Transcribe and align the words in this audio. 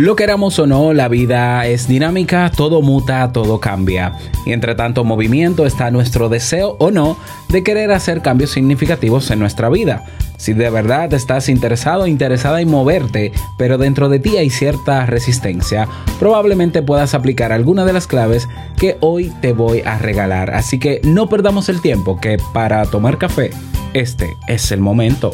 Lo 0.00 0.16
queramos 0.16 0.58
o 0.58 0.66
no, 0.66 0.94
la 0.94 1.08
vida 1.08 1.66
es 1.66 1.86
dinámica, 1.86 2.50
todo 2.50 2.80
muta, 2.80 3.32
todo 3.32 3.60
cambia. 3.60 4.14
Y 4.46 4.54
entre 4.54 4.74
tanto 4.74 5.04
movimiento 5.04 5.66
está 5.66 5.90
nuestro 5.90 6.30
deseo 6.30 6.74
o 6.78 6.90
no 6.90 7.18
de 7.50 7.62
querer 7.62 7.92
hacer 7.92 8.22
cambios 8.22 8.50
significativos 8.50 9.30
en 9.30 9.40
nuestra 9.40 9.68
vida. 9.68 10.06
Si 10.38 10.54
de 10.54 10.70
verdad 10.70 11.12
estás 11.12 11.50
interesado 11.50 12.06
interesada 12.06 12.62
en 12.62 12.70
moverte, 12.70 13.32
pero 13.58 13.76
dentro 13.76 14.08
de 14.08 14.20
ti 14.20 14.38
hay 14.38 14.48
cierta 14.48 15.04
resistencia, 15.04 15.86
probablemente 16.18 16.80
puedas 16.80 17.12
aplicar 17.12 17.52
alguna 17.52 17.84
de 17.84 17.92
las 17.92 18.06
claves 18.06 18.48
que 18.78 18.96
hoy 19.00 19.30
te 19.42 19.52
voy 19.52 19.82
a 19.84 19.98
regalar. 19.98 20.54
Así 20.54 20.78
que 20.78 21.02
no 21.04 21.28
perdamos 21.28 21.68
el 21.68 21.82
tiempo, 21.82 22.18
que 22.18 22.38
para 22.54 22.86
tomar 22.86 23.18
café, 23.18 23.50
este 23.92 24.34
es 24.48 24.72
el 24.72 24.80
momento. 24.80 25.32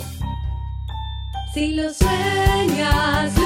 Si 1.54 1.76
lo 1.76 1.84
sueñas, 1.94 3.45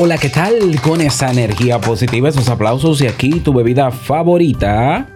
Hola, 0.00 0.16
¿qué 0.16 0.28
tal? 0.28 0.80
Con 0.80 1.00
esa 1.00 1.28
energía 1.32 1.80
positiva, 1.80 2.28
esos 2.28 2.48
aplausos 2.48 3.00
y 3.00 3.08
aquí 3.08 3.40
tu 3.40 3.52
bebida 3.52 3.90
favorita. 3.90 5.08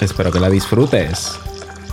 Espero 0.00 0.32
que 0.32 0.40
la 0.40 0.50
disfrutes. 0.50 1.38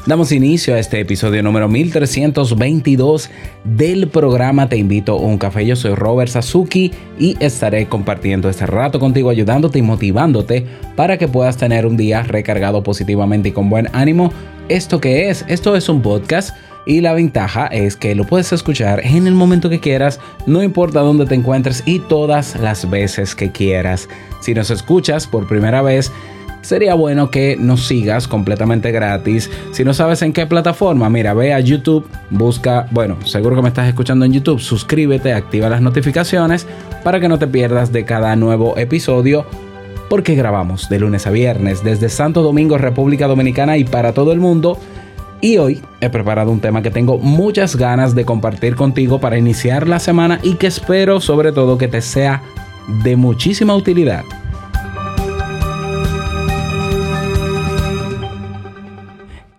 Damos 0.07 0.31
inicio 0.31 0.73
a 0.73 0.79
este 0.79 0.99
episodio 0.99 1.43
número 1.43 1.69
1322 1.69 3.29
del 3.63 4.07
programa 4.07 4.69
Te 4.69 4.77
invito 4.77 5.13
a 5.13 5.17
un 5.17 5.37
café. 5.37 5.67
Yo 5.67 5.75
soy 5.75 5.93
Robert 5.93 6.31
Sasuki 6.31 6.91
y 7.19 7.37
estaré 7.39 7.87
compartiendo 7.87 8.49
este 8.49 8.65
rato 8.65 8.99
contigo, 8.99 9.29
ayudándote 9.29 9.77
y 9.77 9.83
motivándote 9.83 10.65
para 10.95 11.19
que 11.19 11.27
puedas 11.27 11.57
tener 11.57 11.85
un 11.85 11.95
día 11.95 12.23
recargado 12.23 12.81
positivamente 12.81 13.49
y 13.49 13.51
con 13.51 13.69
buen 13.69 13.87
ánimo. 13.93 14.33
¿Esto 14.67 14.99
qué 14.99 15.29
es? 15.29 15.45
Esto 15.47 15.75
es 15.75 15.87
un 15.87 16.01
podcast 16.01 16.55
y 16.85 17.01
la 17.01 17.13
ventaja 17.13 17.67
es 17.67 17.95
que 17.95 18.15
lo 18.15 18.25
puedes 18.25 18.51
escuchar 18.53 19.01
en 19.05 19.27
el 19.27 19.33
momento 19.33 19.69
que 19.69 19.79
quieras, 19.79 20.19
no 20.45 20.63
importa 20.63 20.99
dónde 20.99 21.25
te 21.25 21.35
encuentres 21.35 21.83
y 21.85 21.99
todas 21.99 22.59
las 22.59 22.89
veces 22.89 23.35
que 23.35 23.51
quieras. 23.51 24.09
Si 24.41 24.53
nos 24.53 24.69
escuchas 24.69 25.27
por 25.27 25.47
primera 25.47 25.81
vez, 25.81 26.11
sería 26.63 26.95
bueno 26.95 27.29
que 27.29 27.55
nos 27.57 27.87
sigas 27.87 28.27
completamente 28.27 28.91
gratis. 28.91 29.49
Si 29.71 29.83
no 29.83 29.93
sabes 29.93 30.21
en 30.21 30.33
qué 30.33 30.47
plataforma, 30.47 31.09
mira, 31.09 31.33
ve 31.33 31.53
a 31.53 31.59
YouTube, 31.59 32.07
busca, 32.29 32.87
bueno, 32.91 33.17
seguro 33.25 33.55
que 33.55 33.61
me 33.61 33.67
estás 33.67 33.87
escuchando 33.87 34.25
en 34.25 34.33
YouTube, 34.33 34.59
suscríbete, 34.59 35.33
activa 35.33 35.69
las 35.69 35.81
notificaciones 35.81 36.65
para 37.03 37.19
que 37.19 37.29
no 37.29 37.37
te 37.37 37.47
pierdas 37.47 37.91
de 37.91 38.05
cada 38.05 38.35
nuevo 38.35 38.77
episodio. 38.77 39.45
Porque 40.09 40.35
grabamos 40.35 40.89
de 40.89 40.99
lunes 40.99 41.25
a 41.27 41.31
viernes 41.31 41.83
desde 41.83 42.09
Santo 42.09 42.43
Domingo, 42.43 42.77
República 42.77 43.27
Dominicana 43.27 43.77
y 43.77 43.83
para 43.83 44.13
todo 44.13 44.31
el 44.31 44.39
mundo. 44.39 44.77
Y 45.43 45.57
hoy 45.57 45.81
he 45.99 46.09
preparado 46.09 46.51
un 46.51 46.61
tema 46.61 46.81
que 46.81 46.89
tengo 46.89 47.17
muchas 47.17 47.75
ganas 47.75 48.15
de 48.15 48.23
compartir 48.23 48.77
contigo 48.77 49.19
para 49.19 49.37
iniciar 49.37 49.89
la 49.89 49.99
semana 49.99 50.39
y 50.41 50.53
que 50.53 50.67
espero 50.67 51.19
sobre 51.19 51.51
todo 51.51 51.77
que 51.77 51.89
te 51.89 51.99
sea 51.99 52.41
de 53.03 53.17
muchísima 53.17 53.75
utilidad. 53.75 54.23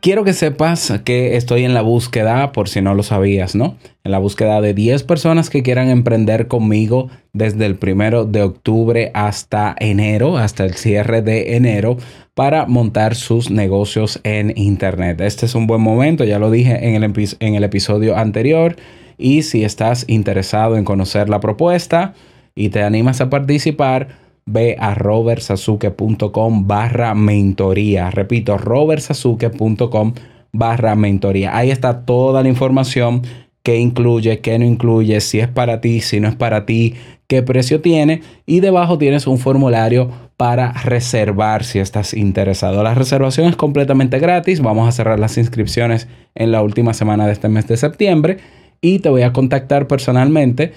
Quiero 0.04 0.22
que 0.22 0.34
sepas 0.34 0.92
que 1.02 1.34
estoy 1.34 1.64
en 1.64 1.72
la 1.72 1.80
búsqueda, 1.80 2.52
por 2.52 2.68
si 2.68 2.82
no 2.82 2.94
lo 2.94 3.02
sabías, 3.02 3.54
¿no? 3.54 3.78
En 4.04 4.12
la 4.12 4.18
búsqueda 4.18 4.60
de 4.60 4.74
10 4.74 5.02
personas 5.04 5.48
que 5.48 5.62
quieran 5.62 5.88
emprender 5.88 6.46
conmigo 6.46 7.08
desde 7.32 7.64
el 7.64 7.76
primero 7.76 8.26
de 8.26 8.42
octubre 8.42 9.10
hasta 9.14 9.74
enero, 9.80 10.36
hasta 10.36 10.66
el 10.66 10.74
cierre 10.74 11.22
de 11.22 11.56
enero, 11.56 11.96
para 12.34 12.66
montar 12.66 13.14
sus 13.14 13.50
negocios 13.50 14.20
en 14.24 14.52
Internet. 14.58 15.22
Este 15.22 15.46
es 15.46 15.54
un 15.54 15.66
buen 15.66 15.80
momento, 15.80 16.24
ya 16.24 16.38
lo 16.38 16.50
dije 16.50 16.94
en 16.94 17.02
el, 17.02 17.14
en 17.40 17.54
el 17.54 17.64
episodio 17.64 18.18
anterior. 18.18 18.76
Y 19.16 19.40
si 19.40 19.64
estás 19.64 20.04
interesado 20.06 20.76
en 20.76 20.84
conocer 20.84 21.30
la 21.30 21.40
propuesta 21.40 22.12
y 22.54 22.68
te 22.68 22.82
animas 22.82 23.22
a 23.22 23.30
participar, 23.30 24.23
ve 24.46 24.76
a 24.78 24.94
robertsasuke.com 24.94 26.66
barra 26.66 27.14
mentoría. 27.14 28.10
Repito, 28.10 28.58
robertsasuke.com 28.58 30.14
barra 30.52 30.94
mentoría. 30.94 31.56
Ahí 31.56 31.70
está 31.70 32.04
toda 32.04 32.42
la 32.42 32.48
información 32.48 33.22
que 33.62 33.78
incluye, 33.78 34.40
qué 34.40 34.58
no 34.58 34.66
incluye, 34.66 35.20
si 35.20 35.40
es 35.40 35.48
para 35.48 35.80
ti, 35.80 36.00
si 36.00 36.20
no 36.20 36.28
es 36.28 36.36
para 36.36 36.66
ti, 36.66 36.94
qué 37.26 37.42
precio 37.42 37.80
tiene. 37.80 38.22
Y 38.44 38.60
debajo 38.60 38.98
tienes 38.98 39.26
un 39.26 39.38
formulario 39.38 40.10
para 40.36 40.72
reservar 40.72 41.64
si 41.64 41.78
estás 41.78 42.12
interesado. 42.12 42.82
La 42.82 42.94
reservación 42.94 43.48
es 43.48 43.56
completamente 43.56 44.18
gratis. 44.18 44.60
Vamos 44.60 44.86
a 44.86 44.92
cerrar 44.92 45.18
las 45.18 45.38
inscripciones 45.38 46.08
en 46.34 46.52
la 46.52 46.62
última 46.62 46.92
semana 46.92 47.26
de 47.26 47.32
este 47.32 47.48
mes 47.48 47.66
de 47.66 47.78
septiembre. 47.78 48.38
Y 48.82 48.98
te 48.98 49.08
voy 49.08 49.22
a 49.22 49.32
contactar 49.32 49.86
personalmente 49.86 50.72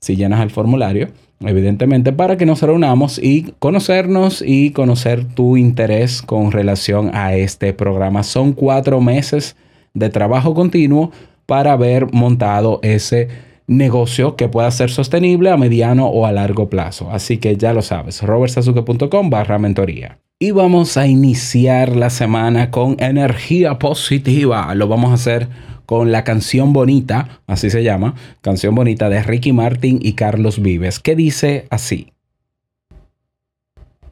si 0.00 0.14
llenas 0.14 0.40
el 0.40 0.50
formulario, 0.50 1.08
evidentemente, 1.40 2.12
para 2.12 2.36
que 2.36 2.46
nos 2.46 2.62
reunamos 2.62 3.18
y 3.18 3.54
conocernos 3.58 4.42
y 4.44 4.70
conocer 4.72 5.24
tu 5.24 5.56
interés 5.56 6.22
con 6.22 6.52
relación 6.52 7.14
a 7.14 7.34
este 7.34 7.72
programa. 7.72 8.22
Son 8.22 8.52
cuatro 8.52 9.00
meses 9.00 9.56
de 9.94 10.10
trabajo 10.10 10.54
continuo 10.54 11.12
para 11.46 11.72
haber 11.72 12.12
montado 12.12 12.80
ese 12.82 13.28
negocio 13.66 14.34
que 14.34 14.48
pueda 14.48 14.70
ser 14.70 14.90
sostenible 14.90 15.50
a 15.50 15.56
mediano 15.56 16.06
o 16.06 16.26
a 16.26 16.32
largo 16.32 16.68
plazo. 16.68 17.10
Así 17.10 17.38
que 17.38 17.56
ya 17.56 17.72
lo 17.72 17.82
sabes, 17.82 18.22
robertsazuke.com 18.22 19.30
barra 19.30 19.58
mentoría. 19.58 20.18
Y 20.40 20.52
vamos 20.52 20.96
a 20.96 21.06
iniciar 21.06 21.96
la 21.96 22.10
semana 22.10 22.70
con 22.70 22.96
energía 23.00 23.78
positiva. 23.78 24.72
Lo 24.74 24.88
vamos 24.88 25.10
a 25.10 25.14
hacer 25.14 25.48
con 25.88 26.12
la 26.12 26.22
canción 26.22 26.74
bonita, 26.74 27.40
así 27.46 27.70
se 27.70 27.82
llama, 27.82 28.14
canción 28.42 28.74
bonita 28.74 29.08
de 29.08 29.22
Ricky 29.22 29.52
Martin 29.52 29.98
y 30.02 30.12
Carlos 30.12 30.60
Vives, 30.60 30.98
que 30.98 31.16
dice 31.16 31.66
así. 31.70 32.12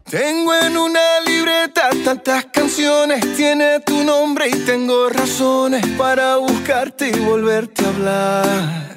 Tengo 0.09 0.55
en 0.55 0.79
una 0.79 1.21
libreta 1.27 1.91
tantas 2.03 2.47
canciones, 2.47 3.21
tiene 3.37 3.81
tu 3.81 4.05
nombre 4.05 4.49
y 4.49 4.59
tengo 4.65 5.11
razones 5.11 5.87
para 5.99 6.39
buscarte 6.39 7.11
y 7.11 7.21
volverte 7.21 7.85
a 7.85 7.89
hablar. 7.89 8.96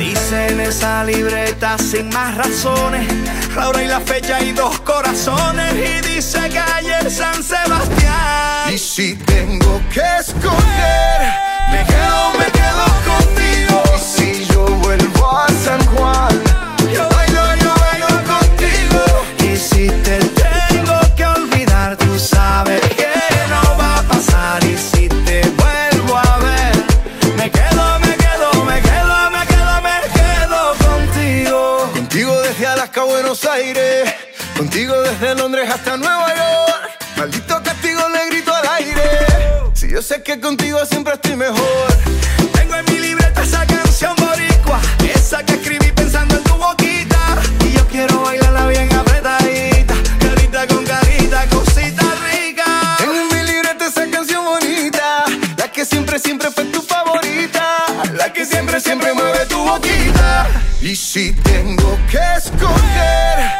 Dice 0.00 0.48
en 0.48 0.60
esa 0.60 1.04
libreta 1.04 1.76
sin 1.76 2.08
más 2.08 2.34
razones 2.34 3.06
La 3.54 3.68
hora 3.68 3.82
y 3.82 3.86
la 3.86 4.00
fecha 4.00 4.40
y 4.40 4.52
dos 4.52 4.80
corazones 4.80 5.74
Y 5.74 6.08
dice 6.08 6.38
calle 6.48 7.10
San 7.10 7.42
Sebastián 7.42 8.72
Y 8.72 8.78
si 8.78 9.14
tengo 9.16 9.78
que 9.92 10.00
escoger, 10.18 11.20
me 11.70 11.84
quedo, 11.84 12.30
me 12.38 12.46
quedo 12.50 12.84
contigo. 13.10 13.82
Y 13.94 14.00
si 14.00 14.44
yo 14.46 14.64
vuelvo 14.64 15.38
a 15.38 15.48
San 15.48 15.84
Juan, 15.86 16.40
yo 16.94 17.08
bailo, 17.08 17.56
yo 17.56 17.74
bailo 17.74 18.06
contigo. 18.24 19.02
Y 19.52 19.56
si 19.56 19.88
te 20.02 20.39
Buenos 32.96 33.44
Aires, 33.44 34.12
contigo 34.56 35.00
desde 35.02 35.36
Londres 35.36 35.70
hasta 35.70 35.96
Nueva 35.96 36.34
York. 36.34 36.90
Maldito 37.16 37.62
castigo 37.62 38.00
le 38.08 38.26
grito 38.30 38.52
al 38.52 38.68
aire. 38.68 39.02
Si 39.74 39.88
yo 39.88 40.02
sé 40.02 40.22
que 40.22 40.40
contigo 40.40 40.84
siempre 40.84 41.14
estoy 41.14 41.36
mejor. 41.36 41.86
Tengo 42.52 42.74
en 42.74 42.84
mi 42.86 42.98
libreta 42.98 43.42
esa 43.42 43.64
canción 43.64 44.14
boricua 44.16 44.80
Esa 45.14 45.42
que 45.44 45.54
escribí 45.54 45.92
pensando 45.92 46.36
en 46.36 46.42
tu 46.42 46.54
boquita 46.54 47.38
Y 47.64 47.72
yo 47.72 47.86
quiero 47.88 48.22
bailarla 48.22 48.66
bien 48.66 48.88
que 58.40 58.46
siempre, 58.46 58.80
siempre 58.80 59.12
mueve 59.12 59.44
tu 59.46 59.58
boquita. 59.58 60.48
Y 60.80 60.96
si 60.96 61.32
tengo 61.32 61.98
que 62.10 62.18
escoger. 62.38 63.59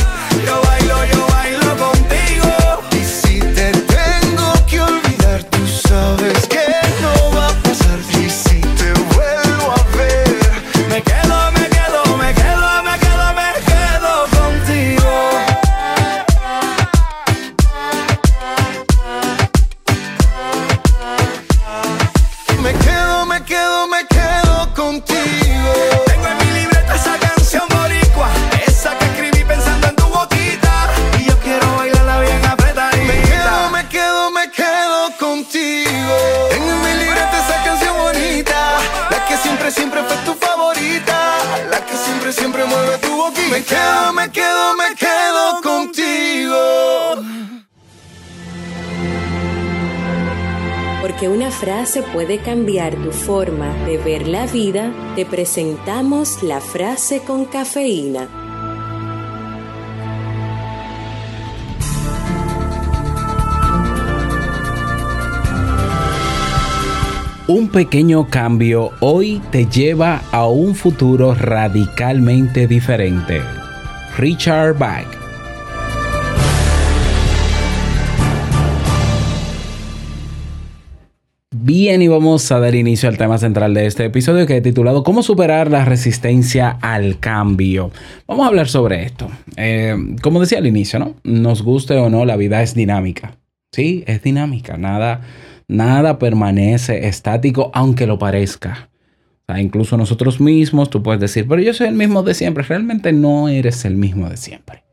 Me 43.61 43.67
quedo, 43.67 44.13
me 44.13 44.31
quedo, 44.31 44.75
me 44.75 44.95
quedo 44.95 45.61
contigo. 45.61 46.57
Porque 50.99 51.29
una 51.29 51.51
frase 51.51 52.01
puede 52.01 52.39
cambiar 52.39 52.95
tu 52.95 53.11
forma 53.11 53.71
de 53.85 53.99
ver 53.99 54.27
la 54.27 54.47
vida, 54.47 54.91
te 55.15 55.27
presentamos 55.27 56.41
la 56.41 56.59
frase 56.59 57.19
con 57.19 57.45
cafeína. 57.45 58.50
Un 67.53 67.67
pequeño 67.67 68.29
cambio 68.29 68.91
hoy 69.01 69.41
te 69.51 69.65
lleva 69.65 70.21
a 70.31 70.47
un 70.47 70.73
futuro 70.73 71.35
radicalmente 71.35 72.65
diferente. 72.65 73.41
Richard 74.17 74.77
Bach. 74.77 75.05
Bien, 81.53 82.01
y 82.01 82.07
vamos 82.07 82.49
a 82.53 82.59
dar 82.61 82.73
inicio 82.73 83.09
al 83.09 83.17
tema 83.17 83.37
central 83.37 83.73
de 83.73 83.85
este 83.85 84.05
episodio 84.05 84.47
que 84.47 84.55
he 84.55 84.61
titulado 84.61 85.03
¿Cómo 85.03 85.21
superar 85.21 85.69
la 85.69 85.83
resistencia 85.83 86.77
al 86.79 87.19
cambio? 87.19 87.91
Vamos 88.27 88.45
a 88.45 88.47
hablar 88.47 88.69
sobre 88.69 89.03
esto. 89.03 89.29
Eh, 89.57 89.97
como 90.21 90.39
decía 90.39 90.59
al 90.59 90.67
inicio, 90.67 90.99
¿no? 90.99 91.15
Nos 91.25 91.63
guste 91.63 91.97
o 91.97 92.09
no, 92.09 92.23
la 92.23 92.37
vida 92.37 92.61
es 92.61 92.75
dinámica. 92.75 93.40
Sí, 93.71 94.03
es 94.07 94.21
dinámica. 94.21 94.77
Nada, 94.77 95.21
nada 95.67 96.19
permanece 96.19 97.07
estático, 97.07 97.71
aunque 97.73 98.05
lo 98.07 98.19
parezca. 98.19 98.89
O 99.47 99.53
sea, 99.53 99.61
incluso 99.61 99.97
nosotros 99.97 100.39
mismos, 100.41 100.89
tú 100.89 101.01
puedes 101.03 101.21
decir, 101.21 101.47
pero 101.47 101.61
yo 101.61 101.73
soy 101.73 101.87
el 101.87 101.95
mismo 101.95 102.23
de 102.23 102.33
siempre. 102.33 102.63
Realmente 102.63 103.13
no 103.13 103.47
eres 103.49 103.85
el 103.85 103.95
mismo 103.95 104.29
de 104.29 104.37
siempre. 104.37 104.83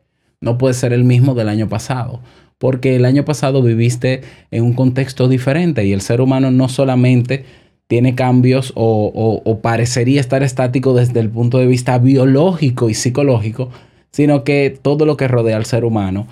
No 0.41 0.59
puedes 0.59 0.77
ser 0.77 0.93
el 0.93 1.05
mismo 1.05 1.35
del 1.35 1.49
año 1.49 1.69
pasado. 1.69 2.21
Porque 2.59 2.97
el 2.97 3.05
año 3.05 3.25
pasado 3.25 3.63
viviste 3.63 4.23
en 4.51 4.65
un 4.65 4.75
contexto 4.75 5.29
diferente 5.29 5.85
y 5.85 5.93
el 5.93 6.01
ser 6.01 6.21
humano 6.21 6.51
no 6.51 6.69
solamente 6.69 7.45
tiene 7.87 8.15
cambios 8.15 8.73
o, 8.75 9.11
o- 9.15 9.43
o 9.51 9.61
parecería 9.61 10.21
estar 10.21 10.43
estático 10.43 10.93
desde 10.95 11.21
el 11.21 11.31
punto 11.31 11.59
de 11.59 11.67
vista 11.67 11.99
biológico 11.99 12.91
y 12.91 12.95
psicológico, 12.95 13.71
sino 14.11 14.43
que 14.45 14.77
todo 14.83 15.07
lo 15.07 15.17
que 15.17 15.29
rodea 15.29 15.57
al 15.57 15.67
ser 15.67 15.85
humano 15.85 16.27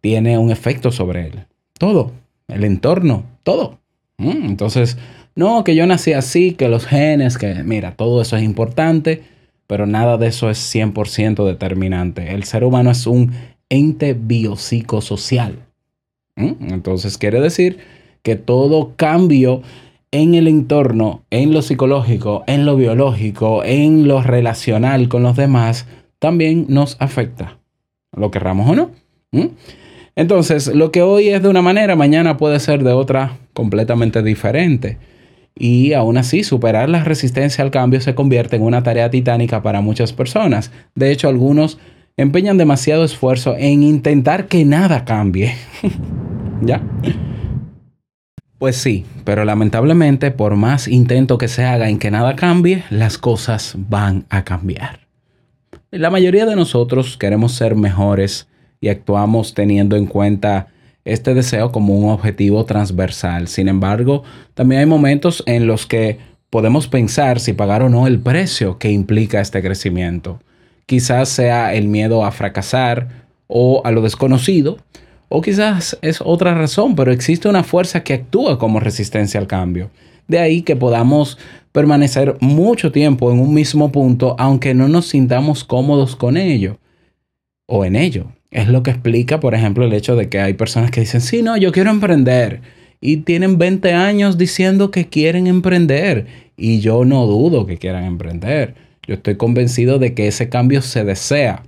tiene 0.00 0.38
un 0.38 0.50
efecto 0.52 0.92
sobre 0.92 1.26
él. 1.26 1.46
Todo, 1.82 2.12
el 2.46 2.62
entorno, 2.62 3.24
todo. 3.42 3.80
Mm, 4.16 4.46
Entonces, 4.46 4.98
no, 5.34 5.64
que 5.64 5.74
yo 5.74 5.84
nací 5.84 6.12
así, 6.12 6.52
que 6.52 6.68
los 6.68 6.86
genes, 6.86 7.38
que 7.38 7.64
mira, 7.64 7.96
todo 7.96 8.22
eso 8.22 8.36
es 8.36 8.44
importante, 8.44 9.24
pero 9.66 9.84
nada 9.84 10.16
de 10.16 10.28
eso 10.28 10.48
es 10.48 10.58
100% 10.58 11.44
determinante. 11.44 12.34
El 12.34 12.44
ser 12.44 12.62
humano 12.62 12.92
es 12.92 13.08
un 13.08 13.32
ente 13.68 14.14
biopsicosocial. 14.14 15.56
¿Mm? 16.36 16.72
Entonces, 16.72 17.18
quiere 17.18 17.40
decir 17.40 17.78
que 18.22 18.36
todo 18.36 18.92
cambio 18.94 19.62
en 20.12 20.36
el 20.36 20.46
entorno, 20.46 21.24
en 21.30 21.52
lo 21.52 21.62
psicológico, 21.62 22.44
en 22.46 22.64
lo 22.64 22.76
biológico, 22.76 23.64
en 23.64 24.06
lo 24.06 24.22
relacional 24.22 25.08
con 25.08 25.24
los 25.24 25.34
demás, 25.34 25.86
también 26.20 26.66
nos 26.68 26.96
afecta, 27.00 27.58
lo 28.16 28.30
querramos 28.30 28.70
o 28.70 28.76
no. 28.76 28.90
¿Mm? 29.32 29.48
Entonces, 30.14 30.68
lo 30.74 30.92
que 30.92 31.02
hoy 31.02 31.28
es 31.28 31.42
de 31.42 31.48
una 31.48 31.62
manera, 31.62 31.96
mañana 31.96 32.36
puede 32.36 32.60
ser 32.60 32.84
de 32.84 32.92
otra 32.92 33.38
completamente 33.54 34.22
diferente. 34.22 34.98
Y 35.54 35.92
aún 35.92 36.16
así, 36.16 36.44
superar 36.44 36.88
la 36.88 37.04
resistencia 37.04 37.64
al 37.64 37.70
cambio 37.70 38.00
se 38.00 38.14
convierte 38.14 38.56
en 38.56 38.62
una 38.62 38.82
tarea 38.82 39.10
titánica 39.10 39.62
para 39.62 39.80
muchas 39.80 40.12
personas. 40.12 40.70
De 40.94 41.10
hecho, 41.10 41.28
algunos 41.28 41.78
empeñan 42.16 42.58
demasiado 42.58 43.04
esfuerzo 43.04 43.54
en 43.58 43.82
intentar 43.82 44.46
que 44.46 44.64
nada 44.64 45.04
cambie. 45.04 45.54
¿Ya? 46.62 46.82
Pues 48.58 48.76
sí, 48.76 49.04
pero 49.24 49.44
lamentablemente, 49.44 50.30
por 50.30 50.56
más 50.56 50.88
intento 50.88 51.36
que 51.36 51.48
se 51.48 51.64
haga 51.64 51.88
en 51.88 51.98
que 51.98 52.10
nada 52.10 52.36
cambie, 52.36 52.84
las 52.90 53.18
cosas 53.18 53.74
van 53.76 54.24
a 54.30 54.44
cambiar. 54.44 55.00
La 55.90 56.10
mayoría 56.10 56.46
de 56.46 56.54
nosotros 56.54 57.16
queremos 57.16 57.52
ser 57.52 57.74
mejores 57.74 58.48
y 58.82 58.88
actuamos 58.88 59.54
teniendo 59.54 59.96
en 59.96 60.04
cuenta 60.04 60.66
este 61.04 61.32
deseo 61.34 61.72
como 61.72 61.94
un 61.94 62.10
objetivo 62.10 62.66
transversal. 62.66 63.48
Sin 63.48 63.68
embargo, 63.68 64.24
también 64.54 64.80
hay 64.80 64.86
momentos 64.86 65.42
en 65.46 65.66
los 65.66 65.86
que 65.86 66.18
podemos 66.50 66.88
pensar 66.88 67.40
si 67.40 67.54
pagar 67.54 67.82
o 67.82 67.88
no 67.88 68.06
el 68.06 68.18
precio 68.18 68.78
que 68.78 68.90
implica 68.90 69.40
este 69.40 69.62
crecimiento. 69.62 70.40
Quizás 70.84 71.28
sea 71.28 71.74
el 71.74 71.88
miedo 71.88 72.24
a 72.24 72.32
fracasar 72.32 73.08
o 73.46 73.82
a 73.84 73.92
lo 73.92 74.02
desconocido, 74.02 74.78
o 75.28 75.40
quizás 75.40 75.96
es 76.02 76.20
otra 76.20 76.54
razón, 76.54 76.94
pero 76.94 77.12
existe 77.12 77.48
una 77.48 77.62
fuerza 77.62 78.02
que 78.02 78.14
actúa 78.14 78.58
como 78.58 78.80
resistencia 78.80 79.40
al 79.40 79.46
cambio. 79.46 79.90
De 80.26 80.38
ahí 80.38 80.62
que 80.62 80.76
podamos 80.76 81.38
permanecer 81.70 82.36
mucho 82.40 82.90
tiempo 82.90 83.30
en 83.30 83.38
un 83.38 83.54
mismo 83.54 83.92
punto 83.92 84.34
aunque 84.38 84.74
no 84.74 84.88
nos 84.88 85.06
sintamos 85.06 85.64
cómodos 85.64 86.16
con 86.16 86.36
ello 86.36 86.78
o 87.66 87.84
en 87.84 87.96
ello. 87.96 88.26
Es 88.52 88.68
lo 88.68 88.84
que 88.84 88.92
explica, 88.92 89.40
por 89.40 89.54
ejemplo, 89.54 89.84
el 89.84 89.92
hecho 89.92 90.14
de 90.14 90.28
que 90.28 90.38
hay 90.38 90.54
personas 90.54 90.92
que 90.92 91.00
dicen, 91.00 91.20
sí, 91.20 91.42
no, 91.42 91.56
yo 91.56 91.72
quiero 91.72 91.90
emprender. 91.90 92.60
Y 93.00 93.16
tienen 93.18 93.58
20 93.58 93.92
años 93.94 94.38
diciendo 94.38 94.92
que 94.92 95.08
quieren 95.08 95.48
emprender. 95.48 96.26
Y 96.56 96.78
yo 96.78 97.04
no 97.04 97.26
dudo 97.26 97.66
que 97.66 97.78
quieran 97.78 98.04
emprender. 98.04 98.74
Yo 99.04 99.14
estoy 99.14 99.36
convencido 99.36 99.98
de 99.98 100.14
que 100.14 100.28
ese 100.28 100.48
cambio 100.48 100.82
se 100.82 101.02
desea. 101.02 101.64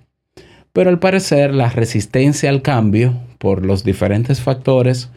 Pero 0.73 0.91
al 0.91 1.01
parecer 1.01 1.53
la 1.53 1.71
resistencia 1.71 2.51
al 2.51 2.63
cambio 2.63 3.15
por 3.39 3.65
los 3.65 3.83
diferentes 3.83 4.41
factores 4.41 5.11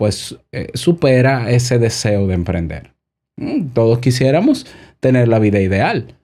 pues 0.00 0.38
eh, 0.52 0.68
supera 0.72 1.50
ese 1.50 1.78
deseo 1.78 2.26
de 2.26 2.32
emprender. 2.32 2.92
Mm, 3.36 3.66
Todos 3.74 3.98
quisiéramos 3.98 4.66
tener 4.98 5.28
la 5.28 5.38
vida 5.38 5.60
ideal, 5.60 6.14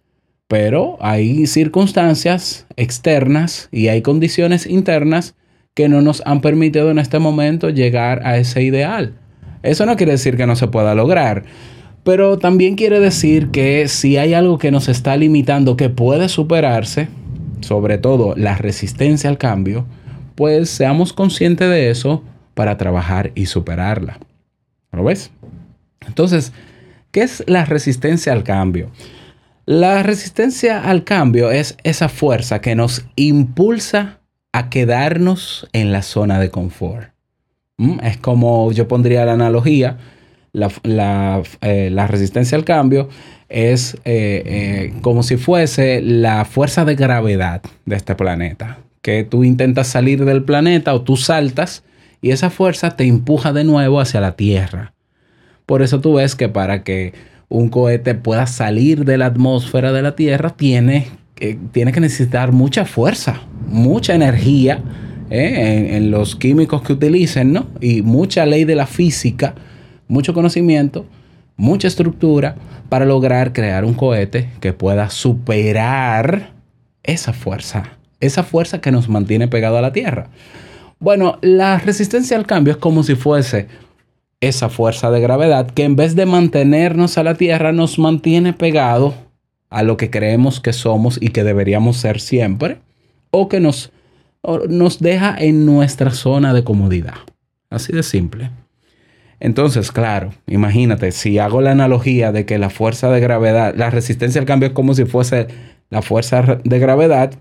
pero 0.49 0.97
hay 1.01 1.47
circunstancias 1.47 2.67
externas 2.77 3.69
y 3.73 3.89
hay 3.89 4.03
condiciones 4.03 4.67
internas 4.67 5.35
que 5.75 5.89
no 5.89 6.01
nos 6.01 6.23
han 6.25 6.41
permitido 6.41 6.91
en 6.91 6.99
este 6.99 7.19
momento 7.19 7.71
llegar 7.71 8.27
a 8.27 8.39
ese 8.39 8.63
ideal. 8.63 9.15
Eso 9.63 9.85
no 9.85 9.97
quiere 9.97 10.13
decir 10.13 10.37
que 10.37 10.47
no 10.47 10.57
se 10.57 10.69
pueda 10.69 10.95
lograr, 10.95 11.45
Pero 12.05 12.39
también 12.39 12.77
quiere 12.77 13.01
decir 13.01 13.49
que 13.49 13.89
si 13.89 14.17
hay 14.17 14.33
algo 14.33 14.59
que 14.59 14.71
nos 14.71 14.89
está 14.89 15.17
limitando 15.17 15.77
que 15.77 15.91
puede 15.91 16.29
superarse, 16.29 17.09
sobre 17.63 17.99
todo 17.99 18.37
la 18.37 18.57
resistencia 18.57 19.29
al 19.29 19.39
cambio, 19.39 19.87
pues 20.37 20.71
seamos 20.71 21.13
conscientes 21.13 21.69
de 21.69 21.91
eso 21.91 22.23
para 22.55 22.77
trabajar 22.77 23.33
y 23.35 23.47
superarla. 23.47 24.21
¿Lo 24.93 25.03
ves? 25.03 25.33
Entonces, 26.07 26.53
¿qué 27.11 27.23
es 27.23 27.43
la 27.49 27.65
resistencia 27.65 28.33
al 28.33 28.45
cambio? 28.45 28.93
La 29.67 30.05
resistencia 30.05 30.81
al 30.89 31.03
cambio 31.03 31.51
es 31.51 31.77
esa 31.83 32.09
fuerza 32.09 32.61
que 32.61 32.77
nos 32.77 33.05
impulsa 33.17 34.21
a 34.53 34.71
quedarnos 34.71 35.69
en 35.73 35.91
la 35.91 36.03
zona 36.03 36.39
de 36.39 36.51
confort. 36.51 37.09
¿Mm? 37.77 37.99
Es 38.05 38.17
como 38.17 38.71
yo 38.71 38.87
pondría 38.87 39.25
la 39.25 39.33
analogía, 39.33 39.99
la, 40.53 41.43
eh, 41.63 41.93
resistencia 42.07 42.57
al 42.57 42.65
cambio 42.65 43.09
es 43.49 43.95
eh, 44.05 44.43
eh, 44.47 44.95
como 45.03 45.25
si 45.25 45.37
fuese 45.37 46.01
la 46.01 46.45
fuerza 46.45 46.85
de 46.85 46.95
gravedad 46.95 47.61
de 47.87 47.97
este 47.97 48.15
planeta. 48.15 48.79
Que 49.03 49.25
tú 49.25 49.43
intentas 49.43 49.89
salir 49.89 50.25
del 50.25 50.45
planeta 50.45 50.95
o 50.95 51.03
tú 51.03 51.17
saltas 51.17 51.83
y 52.23 52.31
esa 52.31 52.51
fuerza 52.51 52.97
te 52.97 53.05
empuja 53.05 53.53
de 53.53 53.65
nuevo 53.65 53.99
hacia 53.99 54.21
la 54.21 54.37
Tierra. 54.37 54.95
Por 55.67 55.83
eso 55.83 56.01
tú 56.01 56.15
ves 56.15 56.37
que 56.37 56.49
para 56.49 56.85
que 56.85 57.13
un 57.49 57.69
cohete 57.69 58.15
pueda 58.15 58.47
salir 58.47 59.05
de 59.05 59.19
la 59.19 59.27
atmósfera 59.27 59.93
de 59.93 60.03
la 60.03 60.17
Tierra 60.17 60.51
tiene, 60.51 61.09
tiene 61.73 61.93
que 61.93 62.01
necesitar 62.01 62.53
mucha 62.53 62.85
fuerza, 62.85 63.43
mucha 63.69 64.15
energía 64.15 64.83
¿eh? 65.31 65.87
en, 65.87 65.95
en 65.95 66.11
los 66.11 66.37
químicos 66.37 66.83
que 66.83 66.95
utilicen, 66.95 67.53
¿no? 67.53 67.67
Y 67.81 68.03
mucha 68.03 68.47
ley 68.47 68.65
de 68.65 68.75
la 68.75 68.87
física, 68.87 69.55
mucho 70.09 70.35
conocimiento, 70.35 71.07
mucha 71.57 71.89
estructura 71.89 72.57
para 72.89 73.05
lograr 73.05 73.53
crear 73.53 73.85
un 73.85 73.95
cohete 73.95 74.51
que 74.61 74.73
pueda 74.73 75.11
superar 75.11 76.53
esa 77.03 77.33
fuerza, 77.33 77.85
esa 78.21 78.43
fuerza 78.43 78.81
que 78.81 78.93
nos 78.93 79.09
mantiene 79.09 79.49
pegado 79.49 79.79
a 79.79 79.83
la 79.83 79.93
Tierra. 79.93 80.29
Bueno, 80.99 81.39
la 81.43 81.79
resistencia 81.79 82.37
al 82.37 82.47
cambio 82.47 82.73
es 82.73 82.79
como 82.79 83.03
si 83.03 83.15
fuese 83.15 83.69
esa 84.41 84.69
fuerza 84.69 85.11
de 85.11 85.21
gravedad 85.21 85.71
que 85.71 85.85
en 85.85 85.97
vez 85.97 86.15
de 86.15 86.27
mantenernos 86.27 87.19
a 87.19 87.23
la 87.23 87.35
Tierra 87.35 87.73
nos 87.73 87.99
mantiene 87.99 88.53
pegado 88.53 89.15
a 89.71 89.83
lo 89.83 89.97
que 89.97 90.11
creemos 90.11 90.61
que 90.61 90.73
somos 90.73 91.19
y 91.21 91.29
que 91.29 91.45
deberíamos 91.45 91.97
ser 91.97 92.21
siempre, 92.21 92.79
o 93.31 93.49
que 93.49 93.61
nos, 93.61 93.93
nos 94.69 95.01
deja 95.01 95.37
en 95.39 95.67
nuestra 95.67 96.11
zona 96.11 96.55
de 96.55 96.65
comodidad. 96.65 97.15
Así 97.71 97.93
de 97.93 98.03
simple. 98.03 98.51
Entonces, 99.41 99.93
claro, 99.93 100.33
imagínate, 100.47 101.13
si 101.13 101.39
hago 101.39 101.61
la 101.61 101.73
analogía 101.73 102.33
de 102.33 102.47
que 102.47 102.59
la 102.59 102.71
fuerza 102.71 103.11
de 103.11 103.21
gravedad, 103.21 103.75
la 103.77 103.91
resistencia 103.91 104.41
al 104.41 104.47
cambio 104.47 104.69
es 104.69 104.75
como 104.75 104.95
si 104.95 105.05
fuese 105.05 105.49
la 105.91 106.01
fuerza 106.01 106.61
de 106.65 106.79
gravedad, 106.79 107.35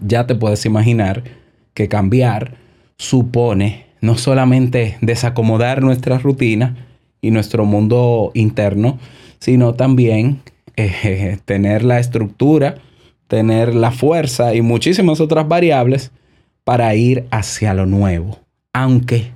ya 0.00 0.26
te 0.26 0.34
puedes 0.34 0.64
imaginar 0.66 1.24
que 1.74 1.88
cambiar 1.88 2.58
supone 2.96 3.89
no 4.00 4.16
solamente 4.16 4.96
desacomodar 5.00 5.82
nuestra 5.82 6.18
rutina 6.18 6.76
y 7.20 7.30
nuestro 7.30 7.64
mundo 7.64 8.30
interno, 8.34 8.98
sino 9.38 9.74
también 9.74 10.40
eh, 10.76 11.38
tener 11.44 11.84
la 11.84 11.98
estructura, 11.98 12.76
tener 13.28 13.74
la 13.74 13.90
fuerza 13.90 14.54
y 14.54 14.62
muchísimas 14.62 15.20
otras 15.20 15.46
variables 15.46 16.10
para 16.64 16.94
ir 16.94 17.26
hacia 17.30 17.74
lo 17.74 17.86
nuevo, 17.86 18.38
aunque 18.72 19.32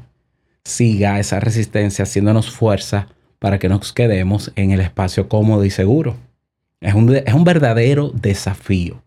siga 0.65 1.19
esa 1.19 1.41
resistencia 1.41 2.05
haciéndonos 2.05 2.51
fuerza 2.51 3.09
para 3.39 3.59
que 3.59 3.69
nos 3.69 3.93
quedemos 3.93 4.53
en 4.57 4.71
el 4.71 4.81
espacio 4.81 5.29
cómodo 5.29 5.65
y 5.65 5.71
seguro. 5.71 6.17
Es 6.81 6.95
un, 6.95 7.15
es 7.15 7.35
un 7.35 7.45
verdadero 7.45 8.11
desafío. 8.11 9.03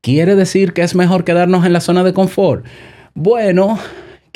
¿Quiere 0.00 0.34
decir 0.34 0.72
que 0.72 0.82
es 0.82 0.94
mejor 0.94 1.24
quedarnos 1.24 1.64
en 1.64 1.72
la 1.72 1.80
zona 1.80 2.04
de 2.04 2.12
confort? 2.12 2.64
Bueno, 3.14 3.78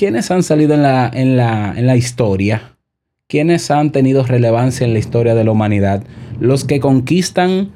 ¿quiénes 0.00 0.30
han 0.30 0.42
salido 0.42 0.72
en 0.72 0.82
la, 0.82 1.10
en 1.12 1.36
la, 1.36 1.74
en 1.76 1.86
la 1.86 1.94
historia? 1.94 2.78
¿Quiénes 3.26 3.70
han 3.70 3.92
tenido 3.92 4.24
relevancia 4.24 4.86
en 4.86 4.94
la 4.94 4.98
historia 4.98 5.34
de 5.34 5.44
la 5.44 5.50
humanidad? 5.50 6.02
Los 6.40 6.64
que 6.64 6.80
conquistan, 6.80 7.72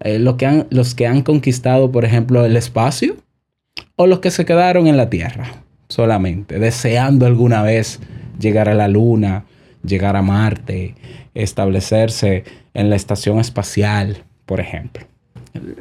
eh, 0.00 0.22
que 0.36 0.44
han, 0.44 0.66
los 0.68 0.94
que 0.94 1.06
han 1.06 1.22
conquistado, 1.22 1.90
por 1.90 2.04
ejemplo, 2.04 2.44
el 2.44 2.58
espacio, 2.58 3.16
o 3.96 4.06
los 4.06 4.18
que 4.18 4.30
se 4.30 4.44
quedaron 4.44 4.86
en 4.86 4.98
la 4.98 5.08
Tierra 5.08 5.64
solamente, 5.88 6.58
deseando 6.58 7.24
alguna 7.24 7.62
vez 7.62 8.00
llegar 8.38 8.68
a 8.68 8.74
la 8.74 8.88
Luna, 8.88 9.46
llegar 9.82 10.14
a 10.14 10.20
Marte, 10.20 10.94
establecerse 11.32 12.44
en 12.74 12.90
la 12.90 12.96
estación 12.96 13.38
espacial, 13.38 14.24
por 14.44 14.60
ejemplo. 14.60 15.06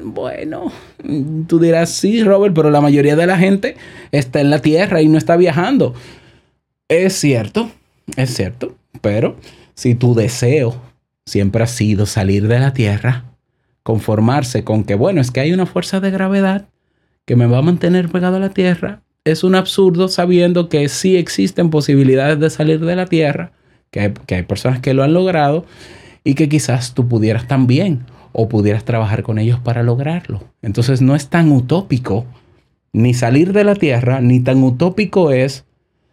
Bueno, 0.04 0.72
tú 1.48 1.60
dirás, 1.60 1.92
sí, 1.92 2.24
Robert, 2.24 2.54
pero 2.54 2.70
la 2.70 2.82
mayoría 2.82 3.16
de 3.16 3.26
la 3.26 3.38
gente 3.38 3.78
está 4.12 4.42
en 4.42 4.50
la 4.50 4.60
Tierra 4.60 5.02
y 5.02 5.08
no 5.08 5.18
está 5.18 5.38
viajando. 5.38 5.94
Es 6.90 7.14
cierto, 7.14 7.72
es 8.18 8.34
cierto, 8.34 8.76
pero 9.02 9.38
si 9.74 9.96
tu 9.96 10.14
deseo 10.14 10.76
siempre 11.26 11.64
ha 11.64 11.68
sido 11.68 12.06
salir 12.06 12.48
de 12.48 12.60
la 12.60 12.74
Tierra, 12.74 13.26
conformarse 13.84 14.64
con 14.64 14.84
que, 14.84 14.96
bueno, 14.96 15.22
es 15.22 15.32
que 15.32 15.40
hay 15.40 15.54
una 15.54 15.66
fuerza 15.66 16.00
de 16.02 16.12
gravedad 16.12 16.68
que 17.26 17.36
me 17.36 17.46
va 17.46 17.60
a 17.60 17.64
mantener 17.64 18.10
pegado 18.10 18.36
a 18.36 18.40
la 18.40 18.50
Tierra, 18.50 19.02
es 19.24 19.44
un 19.44 19.56
absurdo 19.56 20.08
sabiendo 20.10 20.68
que 20.68 20.90
sí 20.90 21.16
existen 21.16 21.70
posibilidades 21.70 22.40
de 22.40 22.50
salir 22.50 22.80
de 22.82 22.96
la 22.96 23.06
Tierra, 23.06 23.54
que 23.90 24.00
hay, 24.02 24.14
que 24.26 24.36
hay 24.36 24.44
personas 24.44 24.82
que 24.82 24.94
lo 24.94 25.04
han 25.04 25.14
logrado 25.14 25.66
y 26.24 26.34
que 26.34 26.50
quizás 26.50 26.94
tú 26.94 27.08
pudieras 27.08 27.48
también 27.48 28.06
o 28.34 28.50
pudieras 28.50 28.86
trabajar 28.86 29.24
con 29.24 29.40
ellos 29.40 29.60
para 29.60 29.84
lograrlo. 29.84 30.44
Entonces 30.62 31.02
no 31.02 31.16
es 31.16 31.30
tan 31.30 31.52
utópico 31.52 32.26
ni 32.94 33.14
salir 33.14 33.54
de 33.54 33.64
la 33.64 33.76
Tierra, 33.76 34.22
ni 34.22 34.40
tan 34.40 34.64
utópico 34.64 35.32
es 35.32 35.66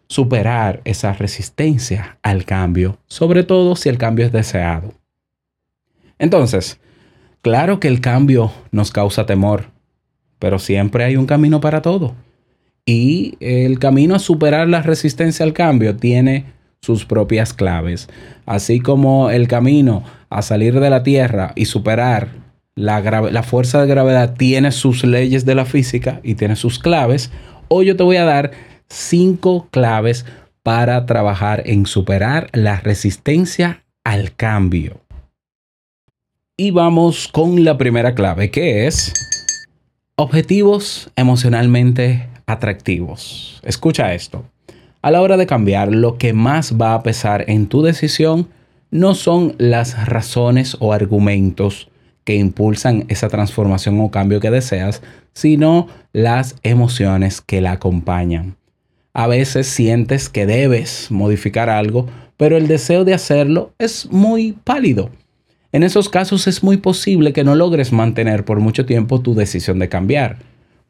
superar 0.08 0.80
esa 0.84 1.12
resistencia 1.12 2.18
al 2.22 2.44
cambio, 2.44 2.98
sobre 3.06 3.44
todo 3.44 3.76
si 3.76 3.88
el 3.88 3.98
cambio 3.98 4.26
es 4.26 4.32
deseado. 4.32 4.94
Entonces, 6.18 6.80
claro 7.42 7.78
que 7.78 7.88
el 7.88 8.00
cambio 8.00 8.50
nos 8.70 8.90
causa 8.90 9.26
temor, 9.26 9.66
pero 10.38 10.58
siempre 10.58 11.04
hay 11.04 11.16
un 11.16 11.26
camino 11.26 11.60
para 11.60 11.82
todo. 11.82 12.14
Y 12.84 13.36
el 13.40 13.78
camino 13.78 14.14
a 14.14 14.18
superar 14.18 14.66
la 14.68 14.80
resistencia 14.80 15.44
al 15.44 15.52
cambio 15.52 15.96
tiene 15.96 16.46
sus 16.82 17.04
propias 17.04 17.52
claves. 17.52 18.08
Así 18.46 18.80
como 18.80 19.30
el 19.30 19.48
camino 19.48 20.04
a 20.30 20.42
salir 20.42 20.78
de 20.78 20.90
la 20.90 21.02
Tierra 21.02 21.52
y 21.54 21.66
superar 21.66 22.48
la, 22.78 23.42
fuerza 23.42 23.80
de 23.80 23.88
gravedad 23.88 24.34
tiene 24.36 24.70
sus 24.70 25.04
leyes 25.04 25.44
de 25.44 25.54
la 25.54 25.64
física 25.64 26.20
y 26.22 26.36
tiene 26.36 26.54
sus 26.54 26.78
claves, 26.78 27.32
hoy 27.68 27.86
yo 27.86 27.96
te 27.96 28.04
voy 28.04 28.16
a 28.16 28.24
dar 28.24 28.52
cinco 28.88 29.68
claves 29.70 30.24
para 30.62 31.06
trabajar 31.06 31.62
en 31.66 31.86
superar 31.86 32.48
la 32.52 32.80
resistencia 32.80 33.84
al 34.04 34.34
cambio. 34.34 35.00
Y 36.56 36.70
vamos 36.70 37.28
con 37.28 37.64
la 37.64 37.78
primera 37.78 38.14
clave, 38.14 38.50
que 38.50 38.86
es 38.86 39.12
objetivos 40.16 41.10
emocionalmente 41.16 42.28
atractivos. 42.46 43.60
Escucha 43.64 44.14
esto. 44.14 44.44
A 45.00 45.12
la 45.12 45.22
hora 45.22 45.36
de 45.36 45.46
cambiar, 45.46 45.92
lo 45.92 46.18
que 46.18 46.32
más 46.32 46.74
va 46.80 46.94
a 46.94 47.02
pesar 47.04 47.44
en 47.48 47.68
tu 47.68 47.82
decisión 47.82 48.48
no 48.90 49.14
son 49.14 49.54
las 49.58 50.08
razones 50.08 50.76
o 50.80 50.92
argumentos 50.92 51.88
que 52.24 52.34
impulsan 52.34 53.04
esa 53.08 53.28
transformación 53.28 54.00
o 54.00 54.10
cambio 54.10 54.40
que 54.40 54.50
deseas, 54.50 55.00
sino 55.34 55.86
las 56.12 56.56
emociones 56.64 57.40
que 57.40 57.60
la 57.60 57.72
acompañan. 57.72 58.56
A 59.14 59.28
veces 59.28 59.68
sientes 59.68 60.28
que 60.28 60.46
debes 60.46 61.10
modificar 61.10 61.70
algo, 61.70 62.06
pero 62.36 62.56
el 62.56 62.66
deseo 62.66 63.04
de 63.04 63.14
hacerlo 63.14 63.72
es 63.78 64.10
muy 64.10 64.52
pálido. 64.64 65.10
En 65.70 65.84
esos 65.84 66.08
casos 66.08 66.48
es 66.48 66.64
muy 66.64 66.76
posible 66.78 67.32
que 67.32 67.44
no 67.44 67.54
logres 67.54 67.92
mantener 67.92 68.44
por 68.44 68.58
mucho 68.58 68.84
tiempo 68.84 69.20
tu 69.20 69.34
decisión 69.34 69.78
de 69.78 69.88
cambiar. 69.88 70.38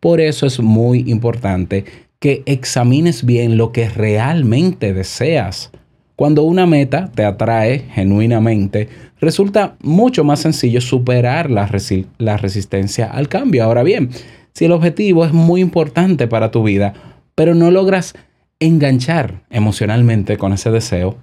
Por 0.00 0.20
eso 0.20 0.46
es 0.46 0.60
muy 0.60 1.04
importante 1.10 1.84
que 2.20 2.42
examines 2.46 3.24
bien 3.24 3.56
lo 3.56 3.72
que 3.72 3.88
realmente 3.88 4.92
deseas. 4.92 5.70
Cuando 6.16 6.42
una 6.42 6.66
meta 6.66 7.10
te 7.14 7.24
atrae 7.24 7.84
genuinamente, 7.94 8.88
resulta 9.20 9.76
mucho 9.80 10.24
más 10.24 10.40
sencillo 10.40 10.80
superar 10.80 11.50
la, 11.50 11.66
resi 11.66 12.06
la, 12.18 12.36
resistencia 12.36 13.06
al 13.06 13.28
cambio. 13.28 13.62
Ahora 13.62 13.84
bien, 13.84 14.10
si 14.52 14.64
el 14.64 14.72
objetivo 14.72 15.24
es 15.24 15.32
muy 15.32 15.60
importante 15.60 16.26
para 16.26 16.50
tu 16.50 16.64
vida, 16.64 16.94
pero 17.36 17.54
no 17.54 17.70
logras 17.70 18.14
enganchar 18.58 19.44
emocionalmente 19.50 20.36
con 20.38 20.52
ese 20.52 20.72
deseo, 20.72 21.18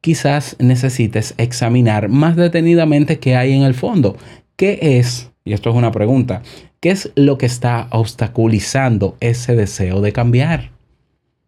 quizás 0.00 0.56
necesites 0.58 1.34
examinar 1.36 2.08
más 2.08 2.34
detenidamente 2.34 3.20
qué 3.20 3.36
hay 3.36 3.52
en 3.52 3.62
el 3.62 3.74
fondo. 3.74 4.16
¿Qué 4.56 4.78
es? 4.82 5.29
Y 5.44 5.52
esto 5.52 5.70
es 5.70 5.76
una 5.76 5.90
pregunta. 5.90 6.42
¿Qué 6.80 6.90
es 6.90 7.10
lo 7.14 7.38
que 7.38 7.46
está 7.46 7.88
obstaculizando 7.90 9.16
ese 9.20 9.56
deseo 9.56 10.00
de 10.00 10.12
cambiar? 10.12 10.70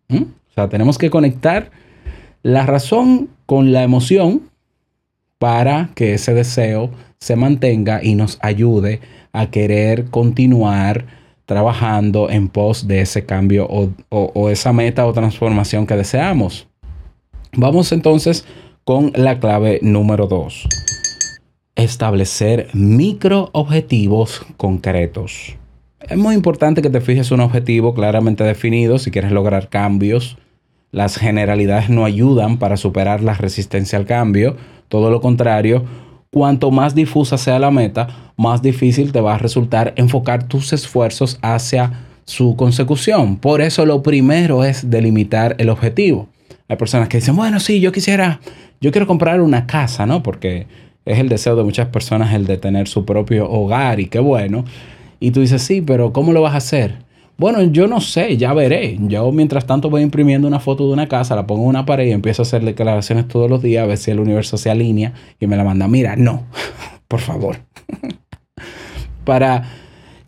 ¿Mm? 0.09 0.23
O 0.23 0.55
sea, 0.55 0.69
tenemos 0.69 0.99
que 0.99 1.11
conectar 1.11 1.71
la 2.43 2.67
razón 2.67 3.29
con 3.47 3.73
la 3.73 3.83
emoción 3.83 4.43
para 5.39 5.91
que 5.95 6.15
ese 6.15 6.35
deseo 6.35 6.91
se 7.19 7.37
mantenga 7.37 8.03
y 8.03 8.15
nos 8.15 8.39
ayude 8.43 9.01
a 9.33 9.51
querer 9.51 10.07
continuar 10.07 11.07
trabajando 11.47 12.31
en 12.31 12.49
pos 12.49 12.87
de 12.87 13.01
ese 13.01 13.25
cambio 13.27 13.67
o, 13.69 13.91
o- 14.11 14.51
esa 14.51 14.73
meta 14.73 15.07
o 15.07 15.13
transformación 15.13 15.87
que 15.87 15.97
deseamos. 15.97 16.67
Vamos 17.55 17.93
entonces 17.93 18.45
con 18.85 19.13
la 19.15 19.39
clave 19.39 19.79
número 19.83 20.27
2. 20.27 20.67
Establecer 21.83 22.69
micro 22.75 23.51
objetivos 23.51 24.47
concretos. 24.57 25.57
Es 26.09 26.17
muy 26.17 26.37
importante 26.37 26.81
que 26.81 26.91
te 26.91 27.01
fijes 27.01 27.33
un 27.33 27.41
objetivo 27.41 27.93
claramente 27.93 28.45
definido 28.45 29.01
si 29.01 29.11
quieres 29.11 29.33
lograr 29.33 29.69
cambios. 29.69 30.39
Las 30.93 31.17
generalidades 31.17 31.91
no 31.91 32.05
ayudan 32.05 32.59
para 32.59 32.77
superar 32.77 33.21
la 33.21 33.35
resistencia 33.35 33.99
al 33.99 34.07
cambio. 34.07 34.57
Todo 34.89 35.11
lo 35.11 35.21
contrario, 35.21 35.85
cuanto 36.31 36.71
más 36.71 36.95
difusa 36.95 37.37
sea 37.37 37.59
la 37.59 37.73
meta, 37.73 38.31
más 38.37 38.62
difícil 38.62 39.11
te 39.11 39.21
va 39.21 39.35
a 39.35 39.39
resultar 39.39 39.93
enfocar 39.97 40.45
tus 40.45 40.73
esfuerzos 40.73 41.41
hacia 41.43 42.07
su 42.27 42.55
consecución. 42.55 43.39
Por 43.39 43.61
eso 43.61 43.85
lo 43.87 44.05
primero 44.05 44.65
es 44.65 44.89
delimitar 44.89 45.57
el 45.59 45.69
objetivo. 45.69 46.29
Hay 46.69 46.77
personas 46.77 47.09
que 47.09 47.17
dicen, 47.17 47.35
bueno, 47.35 47.59
sí, 47.59 47.81
yo 47.81 47.91
quisiera, 47.91 48.39
yo 48.81 48.93
quiero 48.93 49.09
comprar 49.09 49.41
una 49.41 49.67
casa, 49.67 50.07
¿no? 50.07 50.23
Porque 50.23 50.69
es 51.05 51.19
el 51.19 51.29
deseo 51.29 51.57
de 51.57 51.65
muchas 51.65 51.89
personas 51.89 52.35
el 52.35 52.47
de 52.47 52.59
tener 52.59 52.89
su 52.89 53.05
propio 53.05 53.51
hogar 53.51 54.01
y 54.01 54.07
qué 54.07 54.19
bueno. 54.19 54.65
Y 55.21 55.31
tú 55.31 55.41
dices, 55.41 55.63
sí, 55.63 55.81
pero 55.81 56.13
¿cómo 56.13 56.33
lo 56.33 56.43
vas 56.43 56.55
a 56.55 56.59
hacer? 56.59 56.97
Bueno, 57.39 57.63
yo 57.63 57.87
no 57.87 58.01
sé, 58.01 58.37
ya 58.37 58.53
veré. 58.53 58.99
Yo 59.01 59.33
mientras 59.33 59.67
tanto 59.67 59.91
voy 59.91 60.03
imprimiendo 60.03 60.47
una 60.47 60.61
foto 60.61 60.87
de 60.87 60.93
una 60.93 61.09
casa, 61.09 61.35
la 61.35 61.47
pongo 61.47 61.63
en 61.65 61.71
una 61.71 61.87
pared 61.87 62.07
y 62.07 62.13
empiezo 62.13 62.43
a 62.43 62.45
hacer 62.45 62.65
declaraciones 62.65 63.27
todos 63.27 63.51
los 63.51 63.63
días 63.63 63.83
a 63.83 63.87
ver 63.87 63.99
si 63.99 64.11
el 64.11 64.21
universo 64.21 64.57
se 64.57 64.71
alinea 64.71 65.13
y 65.41 65.47
me 65.47 65.57
la 65.57 65.65
manda. 65.65 65.89
Mira, 65.89 66.17
no, 66.17 66.45
por 67.09 67.21
favor. 67.21 67.57
Para 69.25 69.65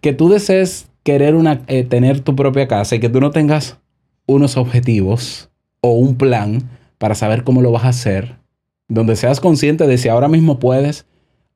que 0.00 0.12
tú 0.12 0.28
desees 0.28 0.88
querer 1.02 1.35
una, 1.35 1.62
eh, 1.66 1.85
tener 1.85 2.21
tu 2.21 2.35
propia 2.35 2.66
casa 2.66 2.97
y 2.97 3.00
que 3.00 3.09
tú 3.09 3.21
no 3.21 3.31
tengas 3.31 3.78
unos 4.26 4.57
objetivos 4.57 5.50
o 5.81 5.93
un 5.93 6.16
plan 6.16 6.69
para 6.99 7.14
saber 7.14 7.45
cómo 7.45 7.61
lo 7.61 7.71
vas 7.71 7.85
a 7.85 7.88
hacer, 7.88 8.37
donde 8.88 9.16
seas 9.16 9.40
consciente 9.40 9.86
de 9.86 9.98
si 9.98 10.08
ahora 10.08 10.28
mismo 10.28 10.58
puedes 10.58 11.06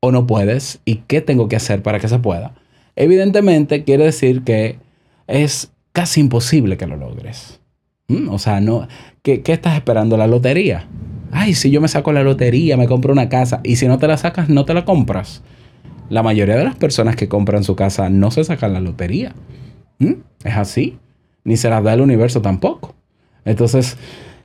o 0.00 0.12
no 0.12 0.26
puedes 0.26 0.80
y 0.85 0.97
qué 1.06 1.20
tengo 1.20 1.49
que 1.49 1.56
hacer 1.56 1.82
para 1.82 1.99
que 1.99 2.08
se 2.08 2.18
pueda. 2.18 2.54
Evidentemente 2.97 3.85
quiere 3.85 4.04
decir 4.04 4.42
que 4.42 4.78
es 5.26 5.73
casi 5.92 6.20
imposible 6.20 6.76
que 6.76 6.87
lo 6.87 6.97
logres. 6.97 7.61
Mm, 8.08 8.28
O 8.30 8.38
sea, 8.38 8.61
no, 8.61 8.88
¿qué, 9.23 9.42
estás 9.47 9.75
esperando? 9.75 10.16
¿La 10.16 10.26
lotería? 10.26 10.88
Ay, 11.30 11.54
si 11.54 11.70
yo 11.70 11.80
me 11.80 11.88
saco 11.88 12.12
la 12.12 12.23
lotería, 12.23 12.76
me 12.76 12.87
compro 12.88 13.12
una 13.12 13.28
casa 13.28 13.61
y 13.62 13.76
si 13.76 13.87
no 13.87 13.99
te 13.99 14.08
la 14.08 14.16
sacas, 14.16 14.49
no 14.49 14.64
te 14.64 14.75
la 14.75 14.85
compras. 14.85 15.42
La 16.08 16.23
mayoría 16.23 16.56
de 16.56 16.64
las 16.64 16.76
personas 16.76 17.16
que 17.16 17.28
compran 17.28 17.64
su 17.64 17.76
casa 17.76 18.08
no 18.08 18.30
se 18.30 18.44
sacan 18.44 18.73
la 18.73 18.80
lotería. 18.80 19.35
¿Mm? 19.99 20.14
Es 20.44 20.56
así. 20.56 20.99
Ni 21.44 21.56
se 21.56 21.68
las 21.68 21.85
da 21.85 21.92
el 21.92 22.00
universo 22.00 22.40
tampoco. 22.40 22.94
Entonces, 23.44 23.99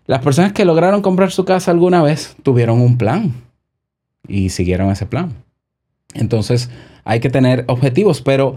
las 0.05 0.22
personas 0.22 0.53
que 0.53 0.65
lograron 0.65 1.01
comprar 1.01 1.31
su 1.31 1.45
casa 1.45 1.72
alguna 1.72 2.01
vez 2.01 2.36
tuvieron 2.43 2.81
un 2.81 2.98
plan 2.98 3.33
y 4.27 4.50
siguieron 4.50 4.91
ese 4.91 5.05
plan. 5.05 5.33
Entonces, 6.13 6.69
hay 7.03 7.19
que 7.19 7.29
tener 7.29 7.65
objetivos, 7.67 8.22
pero 8.22 8.55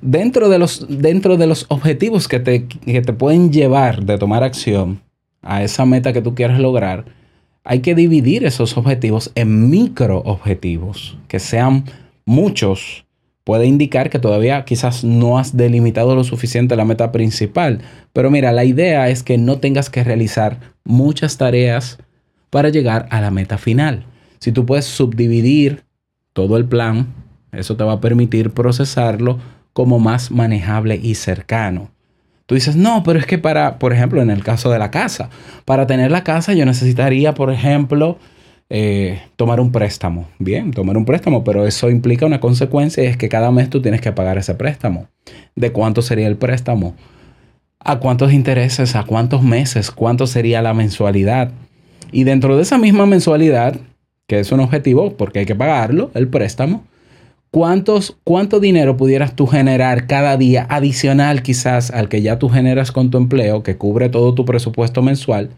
dentro 0.00 0.48
de 0.48 0.58
los, 0.58 0.86
dentro 0.88 1.36
de 1.36 1.46
los 1.46 1.66
objetivos 1.68 2.28
que 2.28 2.40
te, 2.40 2.66
que 2.66 3.02
te 3.02 3.12
pueden 3.12 3.52
llevar 3.52 4.04
de 4.04 4.18
tomar 4.18 4.42
acción 4.42 5.00
a 5.40 5.62
esa 5.62 5.86
meta 5.86 6.12
que 6.12 6.22
tú 6.22 6.34
quieres 6.34 6.58
lograr, 6.58 7.04
hay 7.64 7.80
que 7.80 7.94
dividir 7.94 8.44
esos 8.44 8.76
objetivos 8.76 9.30
en 9.34 9.70
micro 9.70 10.18
objetivos, 10.18 11.16
que 11.28 11.38
sean 11.38 11.84
muchos. 12.24 13.04
Puede 13.44 13.66
indicar 13.66 14.08
que 14.08 14.18
todavía 14.18 14.64
quizás 14.64 15.02
no 15.02 15.38
has 15.38 15.56
delimitado 15.56 16.14
lo 16.14 16.22
suficiente 16.24 16.76
la 16.76 16.84
meta 16.84 17.10
principal. 17.10 17.80
Pero 18.12 18.30
mira, 18.30 18.52
la 18.52 18.64
idea 18.64 19.08
es 19.08 19.22
que 19.22 19.38
no 19.38 19.58
tengas 19.58 19.90
que 19.90 20.04
realizar 20.04 20.58
muchas 20.84 21.36
tareas 21.38 21.98
para 22.50 22.68
llegar 22.68 23.06
a 23.10 23.20
la 23.20 23.30
meta 23.30 23.58
final. 23.58 24.06
Si 24.38 24.52
tú 24.52 24.64
puedes 24.66 24.84
subdividir 24.84 25.84
todo 26.32 26.56
el 26.56 26.66
plan, 26.66 27.14
eso 27.52 27.76
te 27.76 27.84
va 27.84 27.94
a 27.94 28.00
permitir 28.00 28.50
procesarlo 28.50 29.38
como 29.72 29.98
más 29.98 30.30
manejable 30.30 31.00
y 31.02 31.14
cercano. 31.14 31.90
Tú 32.46 32.54
dices, 32.54 32.76
no, 32.76 33.02
pero 33.02 33.18
es 33.18 33.26
que 33.26 33.38
para, 33.38 33.78
por 33.78 33.92
ejemplo, 33.92 34.20
en 34.20 34.30
el 34.30 34.44
caso 34.44 34.70
de 34.70 34.78
la 34.78 34.90
casa, 34.90 35.30
para 35.64 35.86
tener 35.86 36.10
la 36.10 36.24
casa 36.24 36.52
yo 36.52 36.66
necesitaría, 36.66 37.34
por 37.34 37.50
ejemplo, 37.50 38.18
eh, 38.70 39.20
tomar 39.36 39.60
un 39.60 39.70
préstamo. 39.72 40.28
Bien, 40.38 40.70
tomar 40.70 40.96
un 40.96 41.04
préstamo, 41.04 41.44
pero 41.44 41.66
eso 41.66 41.90
implica 41.90 42.26
una 42.26 42.40
consecuencia 42.40 43.02
y 43.02 43.06
es 43.06 43.16
que 43.16 43.28
cada 43.28 43.50
mes 43.50 43.68
tú 43.68 43.82
tienes 43.82 44.00
que 44.00 44.12
pagar 44.12 44.38
ese 44.38 44.54
préstamo. 44.54 45.08
¿De 45.54 45.72
cuánto 45.72 46.02
sería 46.02 46.26
el 46.26 46.36
préstamo? 46.36 46.94
¿A 47.78 47.98
cuántos 47.98 48.32
intereses? 48.32 48.96
¿A 48.96 49.04
cuántos 49.04 49.42
meses? 49.42 49.90
¿Cuánto 49.90 50.26
sería 50.26 50.62
la 50.62 50.72
mensualidad? 50.72 51.50
Y 52.12 52.24
dentro 52.24 52.56
de 52.56 52.62
esa 52.62 52.78
misma 52.78 53.06
mensualidad, 53.06 53.76
que 54.26 54.38
es 54.38 54.52
un 54.52 54.60
objetivo 54.60 55.16
porque 55.16 55.40
hay 55.40 55.46
que 55.46 55.54
pagarlo, 55.54 56.10
el 56.14 56.28
préstamo, 56.28 56.84
¿cuántos, 57.50 58.16
¿cuánto 58.24 58.60
dinero 58.60 58.96
pudieras 58.96 59.34
tú 59.34 59.46
generar 59.46 60.06
cada 60.06 60.36
día 60.36 60.66
adicional 60.70 61.42
quizás 61.42 61.90
al 61.90 62.08
que 62.08 62.22
ya 62.22 62.38
tú 62.38 62.48
generas 62.48 62.92
con 62.92 63.10
tu 63.10 63.18
empleo, 63.18 63.62
que 63.62 63.76
cubre 63.76 64.08
todo 64.08 64.34
tu 64.34 64.44
presupuesto 64.44 65.02
mensual? 65.02 65.50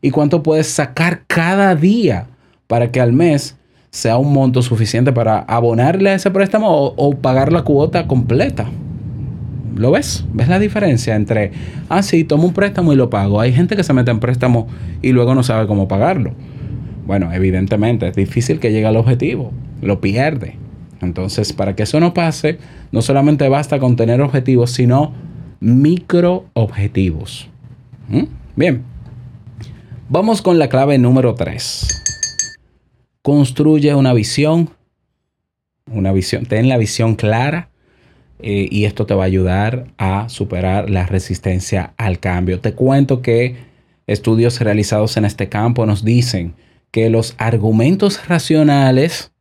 ¿Y 0.00 0.10
cuánto 0.10 0.42
puedes 0.42 0.68
sacar 0.68 1.22
cada 1.26 1.74
día 1.74 2.26
para 2.66 2.90
que 2.90 3.00
al 3.00 3.12
mes 3.12 3.56
sea 3.90 4.18
un 4.18 4.32
monto 4.32 4.62
suficiente 4.62 5.12
para 5.12 5.38
abonarle 5.38 6.10
a 6.10 6.14
ese 6.14 6.30
préstamo 6.30 6.68
o, 6.96 7.14
pagar 7.16 7.52
la 7.52 7.62
cuota 7.62 8.06
completa? 8.06 8.66
¿Lo 9.74 9.90
ves? 9.90 10.24
¿Ves 10.32 10.48
la 10.48 10.58
diferencia 10.58 11.16
entre, 11.16 11.52
ah, 11.88 12.02
sí, 12.02 12.24
tomo 12.24 12.46
un 12.46 12.54
préstamo 12.54 12.92
y 12.92 12.96
lo 12.96 13.10
pago? 13.10 13.40
Hay 13.40 13.52
gente 13.52 13.76
que 13.76 13.84
se 13.84 13.92
mete 13.92 14.10
en 14.10 14.20
préstamo 14.20 14.66
y 15.02 15.12
luego 15.12 15.34
no 15.34 15.42
sabe 15.42 15.66
cómo 15.66 15.86
pagarlo. 15.88 16.32
Bueno, 17.06 17.32
evidentemente 17.32 18.08
es 18.08 18.16
difícil 18.16 18.58
que 18.58 18.72
llegue 18.72 18.86
al 18.86 18.96
objetivo, 18.96 19.52
lo 19.82 20.00
pierde. 20.00 20.56
Entonces, 21.02 21.52
para 21.52 21.76
que 21.76 21.84
eso 21.84 22.00
no 22.00 22.14
pase, 22.14 22.58
no 22.90 23.02
solamente 23.02 23.48
basta 23.48 23.78
con 23.78 23.96
tener 23.96 24.20
objetivos, 24.20 24.72
sino 24.72 25.12
micro 25.60 26.46
objetivos. 26.54 27.48
¿Mm? 28.08 28.24
Bien, 28.56 28.82
vamos 30.08 30.42
con 30.42 30.58
la 30.58 30.68
clave 30.68 30.98
número 30.98 31.34
3. 31.34 32.05
Construye 33.26 33.92
una 33.96 34.12
visión, 34.12 34.70
una 35.90 36.12
visión, 36.12 36.46
ten 36.46 36.68
la 36.68 36.78
visión 36.78 37.16
clara 37.16 37.70
eh, 38.38 38.68
y 38.70 38.84
esto 38.84 39.04
te 39.04 39.14
va 39.14 39.24
a 39.24 39.26
ayudar 39.26 39.88
a 39.98 40.28
superar 40.28 40.90
la 40.90 41.06
resistencia 41.06 41.92
al 41.96 42.20
cambio. 42.20 42.60
Te 42.60 42.74
cuento 42.74 43.22
que 43.22 43.56
estudios 44.06 44.60
realizados 44.60 45.16
en 45.16 45.24
este 45.24 45.48
campo 45.48 45.86
nos 45.86 46.04
dicen 46.04 46.54
que 46.92 47.10
los 47.10 47.34
argumentos 47.36 48.28
racionales 48.28 49.32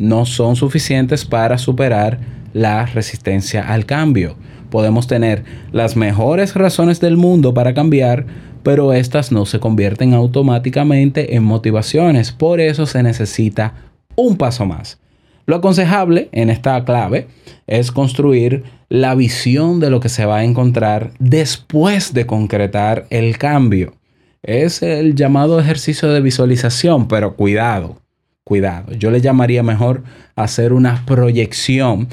no 0.00 0.26
son 0.26 0.56
suficientes 0.56 1.24
para 1.24 1.56
superar 1.56 2.18
la 2.52 2.84
resistencia 2.86 3.62
al 3.62 3.86
cambio. 3.86 4.34
Podemos 4.70 5.06
tener 5.06 5.44
las 5.70 5.94
mejores 5.94 6.54
razones 6.56 6.98
del 6.98 7.16
mundo 7.16 7.54
para 7.54 7.74
cambiar, 7.74 8.26
pero 8.62 8.92
estas 8.92 9.32
no 9.32 9.46
se 9.46 9.60
convierten 9.60 10.14
automáticamente 10.14 11.34
en 11.36 11.42
motivaciones. 11.42 12.32
Por 12.32 12.60
eso 12.60 12.86
se 12.86 13.02
necesita 13.02 13.74
un 14.16 14.36
paso 14.36 14.66
más. 14.66 14.98
Lo 15.46 15.56
aconsejable 15.56 16.28
en 16.32 16.48
esta 16.48 16.84
clave 16.84 17.26
es 17.66 17.90
construir 17.90 18.62
la 18.88 19.14
visión 19.14 19.80
de 19.80 19.90
lo 19.90 19.98
que 20.00 20.08
se 20.08 20.24
va 20.24 20.38
a 20.38 20.44
encontrar 20.44 21.10
después 21.18 22.14
de 22.14 22.26
concretar 22.26 23.06
el 23.10 23.36
cambio. 23.36 23.94
Es 24.42 24.82
el 24.82 25.14
llamado 25.14 25.58
ejercicio 25.58 26.08
de 26.08 26.20
visualización, 26.20 27.08
pero 27.08 27.34
cuidado, 27.34 27.96
cuidado. 28.44 28.92
Yo 28.92 29.10
le 29.10 29.20
llamaría 29.20 29.62
mejor 29.62 30.04
hacer 30.36 30.72
una 30.72 31.04
proyección 31.04 32.08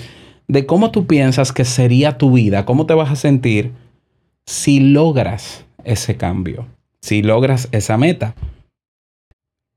de 0.48 0.66
cómo 0.66 0.92
tú 0.92 1.06
piensas 1.06 1.52
que 1.52 1.66
sería 1.66 2.18
tu 2.18 2.32
vida, 2.32 2.66
cómo 2.66 2.86
te 2.86 2.94
vas 2.94 3.12
a 3.12 3.16
sentir 3.16 3.74
si 4.48 4.80
logras 4.80 5.67
ese 5.88 6.18
cambio, 6.18 6.68
si 7.02 7.24
logras 7.24 7.70
esa 7.72 7.98
meta. 7.98 8.36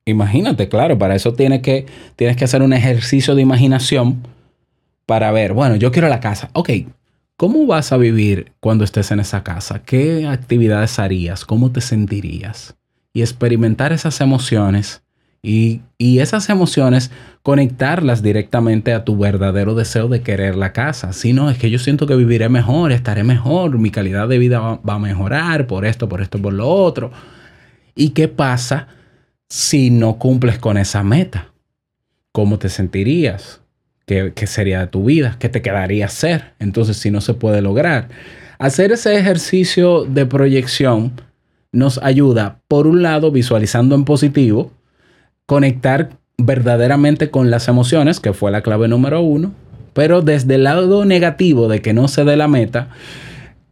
Imagínate, 0.04 0.68
claro, 0.68 0.98
para 0.98 1.14
eso 1.14 1.32
tienes 1.34 1.62
que, 1.62 1.86
tienes 2.16 2.36
que 2.36 2.44
hacer 2.44 2.62
un 2.62 2.72
ejercicio 2.72 3.34
de 3.34 3.42
imaginación 3.42 4.26
para 5.06 5.30
ver, 5.30 5.52
bueno, 5.52 5.76
yo 5.76 5.92
quiero 5.92 6.08
la 6.08 6.20
casa. 6.20 6.50
Ok, 6.52 6.70
¿cómo 7.36 7.66
vas 7.66 7.92
a 7.92 7.96
vivir 7.96 8.52
cuando 8.60 8.84
estés 8.84 9.10
en 9.10 9.20
esa 9.20 9.42
casa? 9.42 9.82
¿Qué 9.82 10.26
actividades 10.26 10.98
harías? 10.98 11.44
¿Cómo 11.44 11.70
te 11.70 11.80
sentirías? 11.80 12.76
Y 13.12 13.22
experimentar 13.22 13.92
esas 13.92 14.20
emociones 14.20 15.02
y, 15.42 15.80
y 15.98 16.18
esas 16.18 16.48
emociones 16.50 17.10
conectarlas 17.42 18.22
directamente 18.22 18.92
a 18.92 19.04
tu 19.04 19.16
verdadero 19.16 19.74
deseo 19.74 20.08
de 20.08 20.22
querer 20.22 20.56
la 20.56 20.72
casa. 20.72 21.12
Si 21.12 21.32
no, 21.32 21.50
es 21.50 21.58
que 21.58 21.70
yo 21.70 21.78
siento 21.78 22.06
que 22.06 22.16
viviré 22.16 22.48
mejor, 22.48 22.92
estaré 22.92 23.24
mejor, 23.24 23.78
mi 23.78 23.90
calidad 23.90 24.28
de 24.28 24.38
vida 24.38 24.60
va, 24.60 24.76
va 24.76 24.94
a 24.94 24.98
mejorar 24.98 25.66
por 25.66 25.84
esto, 25.84 26.08
por 26.08 26.20
esto, 26.20 26.40
por 26.40 26.52
lo 26.52 26.68
otro. 26.68 27.10
¿Y 27.94 28.10
qué 28.10 28.28
pasa 28.28 28.88
si 29.48 29.90
no 29.90 30.18
cumples 30.18 30.58
con 30.58 30.76
esa 30.76 31.02
meta? 31.02 31.50
¿cómo 32.32 32.58
te 32.58 32.68
sentirías? 32.68 33.60
¿Qué, 34.06 34.32
qué 34.34 34.46
sería 34.46 34.80
de 34.80 34.86
tu 34.88 35.04
vida? 35.04 35.36
¿Qué 35.38 35.48
te 35.48 35.62
quedaría 35.62 36.06
hacer? 36.06 36.54
Entonces, 36.58 36.96
si 36.96 37.10
no 37.10 37.20
se 37.20 37.34
puede 37.34 37.62
lograr. 37.62 38.08
Hacer 38.58 38.92
ese 38.92 39.16
ejercicio 39.16 40.04
de 40.04 40.26
proyección 40.26 41.12
nos 41.72 41.98
ayuda, 41.98 42.60
por 42.66 42.86
un 42.86 43.02
lado, 43.02 43.30
visualizando 43.30 43.94
en 43.94 44.04
positivo, 44.04 44.72
conectar 45.50 46.10
verdaderamente 46.38 47.28
con 47.32 47.50
las 47.50 47.66
emociones, 47.66 48.20
que 48.20 48.32
fue 48.32 48.52
la 48.52 48.60
clave 48.62 48.86
número 48.86 49.20
uno, 49.20 49.52
pero 49.94 50.22
desde 50.22 50.54
el 50.54 50.62
lado 50.62 51.04
negativo 51.04 51.66
de 51.66 51.82
que 51.82 51.92
no 51.92 52.06
se 52.06 52.22
dé 52.22 52.36
la 52.36 52.46
meta, 52.46 52.90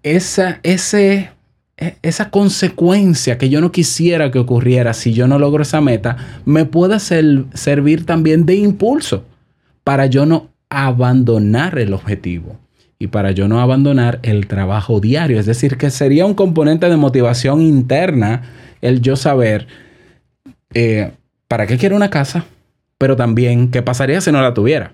esa, 0.03 0.59
ese, 0.65 1.31
e- 1.77 1.95
esa 2.03 2.31
consecuencia 2.31 3.39
que 3.39 3.49
yo 3.49 3.61
no 3.61 3.71
quisiera 3.71 4.33
que 4.33 4.41
ocurriera 4.41 4.93
si 4.93 5.13
yo 5.13 5.29
no 5.29 5.39
logro 5.39 5.63
esa 5.63 5.81
meta, 5.81 6.17
me 6.45 6.65
puede 6.65 6.99
ser- 6.99 7.45
servir 7.55 8.05
también 8.05 8.45
de 8.45 8.57
impulso 8.57 9.23
para 9.85 10.07
yo 10.07 10.27
no 10.27 10.49
abandonar 10.71 11.79
el 11.79 11.95
objetivo 11.95 12.57
y 12.99 13.07
para 13.07 13.31
yo 13.31 13.47
no 13.47 13.61
abandonar 13.61 14.19
el 14.25 14.49
trabajo 14.49 14.99
diario. 14.99 15.39
Es 15.39 15.47
decir, 15.47 15.77
que 15.77 15.91
sería 15.91 16.27
un 16.27 16.35
componente 16.35 16.89
de 16.89 16.97
motivación 16.97 17.61
interna 17.61 18.43
el 18.83 19.01
yo 19.01 19.15
saber 19.15 19.69
eh, 20.75 21.13
para 21.49 21.67
qué 21.67 21.79
quiero 21.79 21.97
una 21.97 22.11
casa, 22.11 22.45
pero 22.99 23.17
también 23.17 23.71
qué 23.71 23.83
pasaría 23.83 24.21
si 24.21 24.31
no 24.31 24.41
la 24.43 24.55
tuviera. 24.55 24.93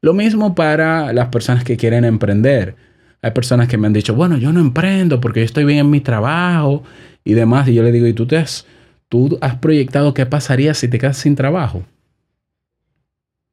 Lo 0.00 0.12
mismo 0.12 0.54
para 0.54 1.12
las 1.12 1.28
personas 1.28 1.64
que 1.64 1.78
quieren 1.78 2.04
emprender. 2.04 2.76
Hay 3.22 3.30
personas 3.30 3.68
que 3.68 3.78
me 3.78 3.86
han 3.86 3.94
dicho, 3.94 4.14
bueno, 4.14 4.36
yo 4.36 4.52
no 4.52 4.60
emprendo 4.60 5.18
porque 5.18 5.40
yo 5.40 5.46
estoy 5.46 5.64
bien 5.64 5.78
en 5.78 5.90
mi 5.90 6.00
trabajo 6.00 6.82
y 7.24 7.32
demás. 7.32 7.68
Y 7.68 7.74
yo 7.74 7.82
le 7.82 7.90
digo, 7.90 8.06
¿y 8.06 8.12
tú, 8.12 8.26
te 8.26 8.36
has, 8.36 8.66
tú 9.08 9.38
has 9.40 9.56
proyectado 9.56 10.12
qué 10.12 10.26
pasaría 10.26 10.74
si 10.74 10.88
te 10.88 10.98
quedas 10.98 11.16
sin 11.16 11.36
trabajo? 11.36 11.84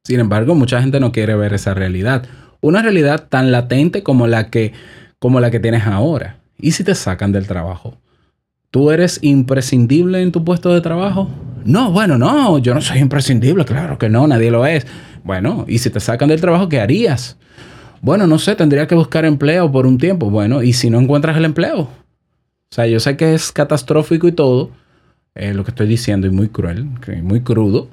Sin 0.04 0.20
embargo, 0.20 0.54
mucha 0.54 0.82
gente 0.82 1.00
no 1.00 1.10
quiere 1.10 1.36
ver 1.36 1.54
esa 1.54 1.72
realidad. 1.72 2.26
Una 2.60 2.82
realidad 2.82 3.28
tan 3.28 3.50
latente 3.50 4.02
como 4.02 4.26
la 4.26 4.50
que, 4.50 4.72
como 5.18 5.40
la 5.40 5.50
que 5.50 5.60
tienes 5.60 5.86
ahora. 5.86 6.36
¿Y 6.58 6.72
si 6.72 6.84
te 6.84 6.94
sacan 6.94 7.32
del 7.32 7.46
trabajo? 7.46 7.96
¿Tú 8.70 8.90
eres 8.90 9.20
imprescindible 9.22 10.20
en 10.20 10.32
tu 10.32 10.44
puesto 10.44 10.74
de 10.74 10.80
trabajo? 10.80 11.30
No, 11.64 11.92
bueno, 11.92 12.18
no, 12.18 12.58
yo 12.58 12.74
no 12.74 12.80
soy 12.80 12.98
imprescindible, 12.98 13.64
claro 13.64 13.98
que 13.98 14.08
no, 14.08 14.26
nadie 14.26 14.50
lo 14.50 14.66
es. 14.66 14.86
Bueno, 15.24 15.64
¿y 15.68 15.78
si 15.78 15.90
te 15.90 16.00
sacan 16.00 16.28
del 16.28 16.40
trabajo, 16.40 16.68
qué 16.68 16.80
harías? 16.80 17.36
Bueno, 18.00 18.26
no 18.26 18.38
sé, 18.38 18.56
tendría 18.56 18.86
que 18.86 18.94
buscar 18.94 19.24
empleo 19.24 19.70
por 19.70 19.86
un 19.86 19.98
tiempo. 19.98 20.28
Bueno, 20.28 20.62
¿y 20.62 20.72
si 20.72 20.90
no 20.90 21.00
encuentras 21.00 21.36
el 21.36 21.44
empleo? 21.44 21.82
O 21.82 22.74
sea, 22.74 22.86
yo 22.86 22.98
sé 23.00 23.16
que 23.16 23.34
es 23.34 23.52
catastrófico 23.52 24.26
y 24.26 24.32
todo, 24.32 24.70
eh, 25.34 25.54
lo 25.54 25.62
que 25.62 25.70
estoy 25.70 25.86
diciendo, 25.86 26.26
y 26.26 26.30
muy 26.30 26.48
cruel, 26.48 26.88
muy 27.22 27.42
crudo, 27.42 27.88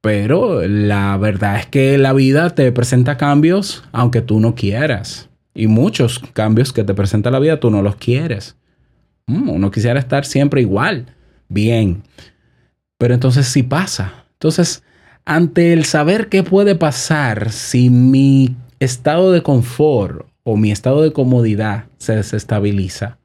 pero 0.00 0.66
la 0.66 1.16
verdad 1.16 1.58
es 1.58 1.66
que 1.66 1.98
la 1.98 2.12
vida 2.12 2.50
te 2.50 2.70
presenta 2.72 3.16
cambios 3.16 3.82
aunque 3.90 4.20
tú 4.20 4.38
no 4.38 4.54
quieras. 4.54 5.28
Y 5.54 5.66
muchos 5.66 6.20
cambios 6.34 6.72
que 6.72 6.84
te 6.84 6.94
presenta 6.94 7.30
la 7.30 7.40
vida 7.40 7.58
tú 7.58 7.70
no 7.70 7.82
los 7.82 7.96
quieres. 7.96 8.56
Mm, 9.26 9.48
uno 9.48 9.70
quisiera 9.70 9.98
estar 9.98 10.24
siempre 10.24 10.60
igual, 10.60 11.06
bien. 11.48 12.02
Pero 12.98 13.14
entonces 13.14 13.46
sí 13.46 13.62
pasa. 13.62 14.24
Entonces, 14.34 14.82
ante 15.24 15.72
el 15.72 15.84
saber 15.84 16.28
qué 16.28 16.42
puede 16.42 16.74
pasar 16.74 17.50
si 17.50 17.90
mi 17.90 18.56
estado 18.80 19.32
de 19.32 19.42
confort 19.42 20.26
o 20.42 20.56
mi 20.56 20.70
estado 20.72 21.02
de 21.02 21.12
comodidad 21.12 21.84
se 21.98 22.16
desestabiliza 22.16 23.18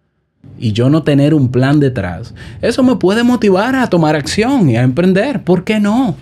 y 0.60 0.74
yo 0.74 0.90
no 0.90 1.04
tener 1.04 1.34
un 1.34 1.50
plan 1.50 1.80
detrás, 1.80 2.36
eso 2.62 2.84
me 2.84 2.98
puede 2.98 3.24
motivar 3.24 3.76
a 3.76 3.88
tomar 3.88 4.16
acción 4.16 4.70
y 4.70 4.76
a 4.76 4.84
emprender. 4.84 5.44
¿Por 5.44 5.64
qué 5.64 5.80
no? 5.80 6.18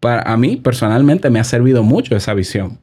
Para 0.00 0.22
a 0.22 0.36
mí 0.36 0.56
personalmente 0.56 1.30
me 1.30 1.38
ha 1.38 1.44
servido 1.44 1.82
mucho 1.82 2.16
esa 2.16 2.34
visión. 2.34 2.78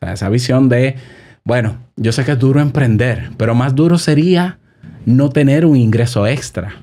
Esa 0.00 0.28
visión 0.28 0.68
de, 0.68 0.96
bueno, 1.44 1.78
yo 1.96 2.12
sé 2.12 2.24
que 2.24 2.32
es 2.32 2.38
duro 2.38 2.60
emprender, 2.60 3.30
pero 3.36 3.54
más 3.54 3.74
duro 3.74 3.96
sería 3.96 4.58
no 5.06 5.30
tener 5.30 5.64
un 5.64 5.76
ingreso 5.76 6.26
extra 6.26 6.74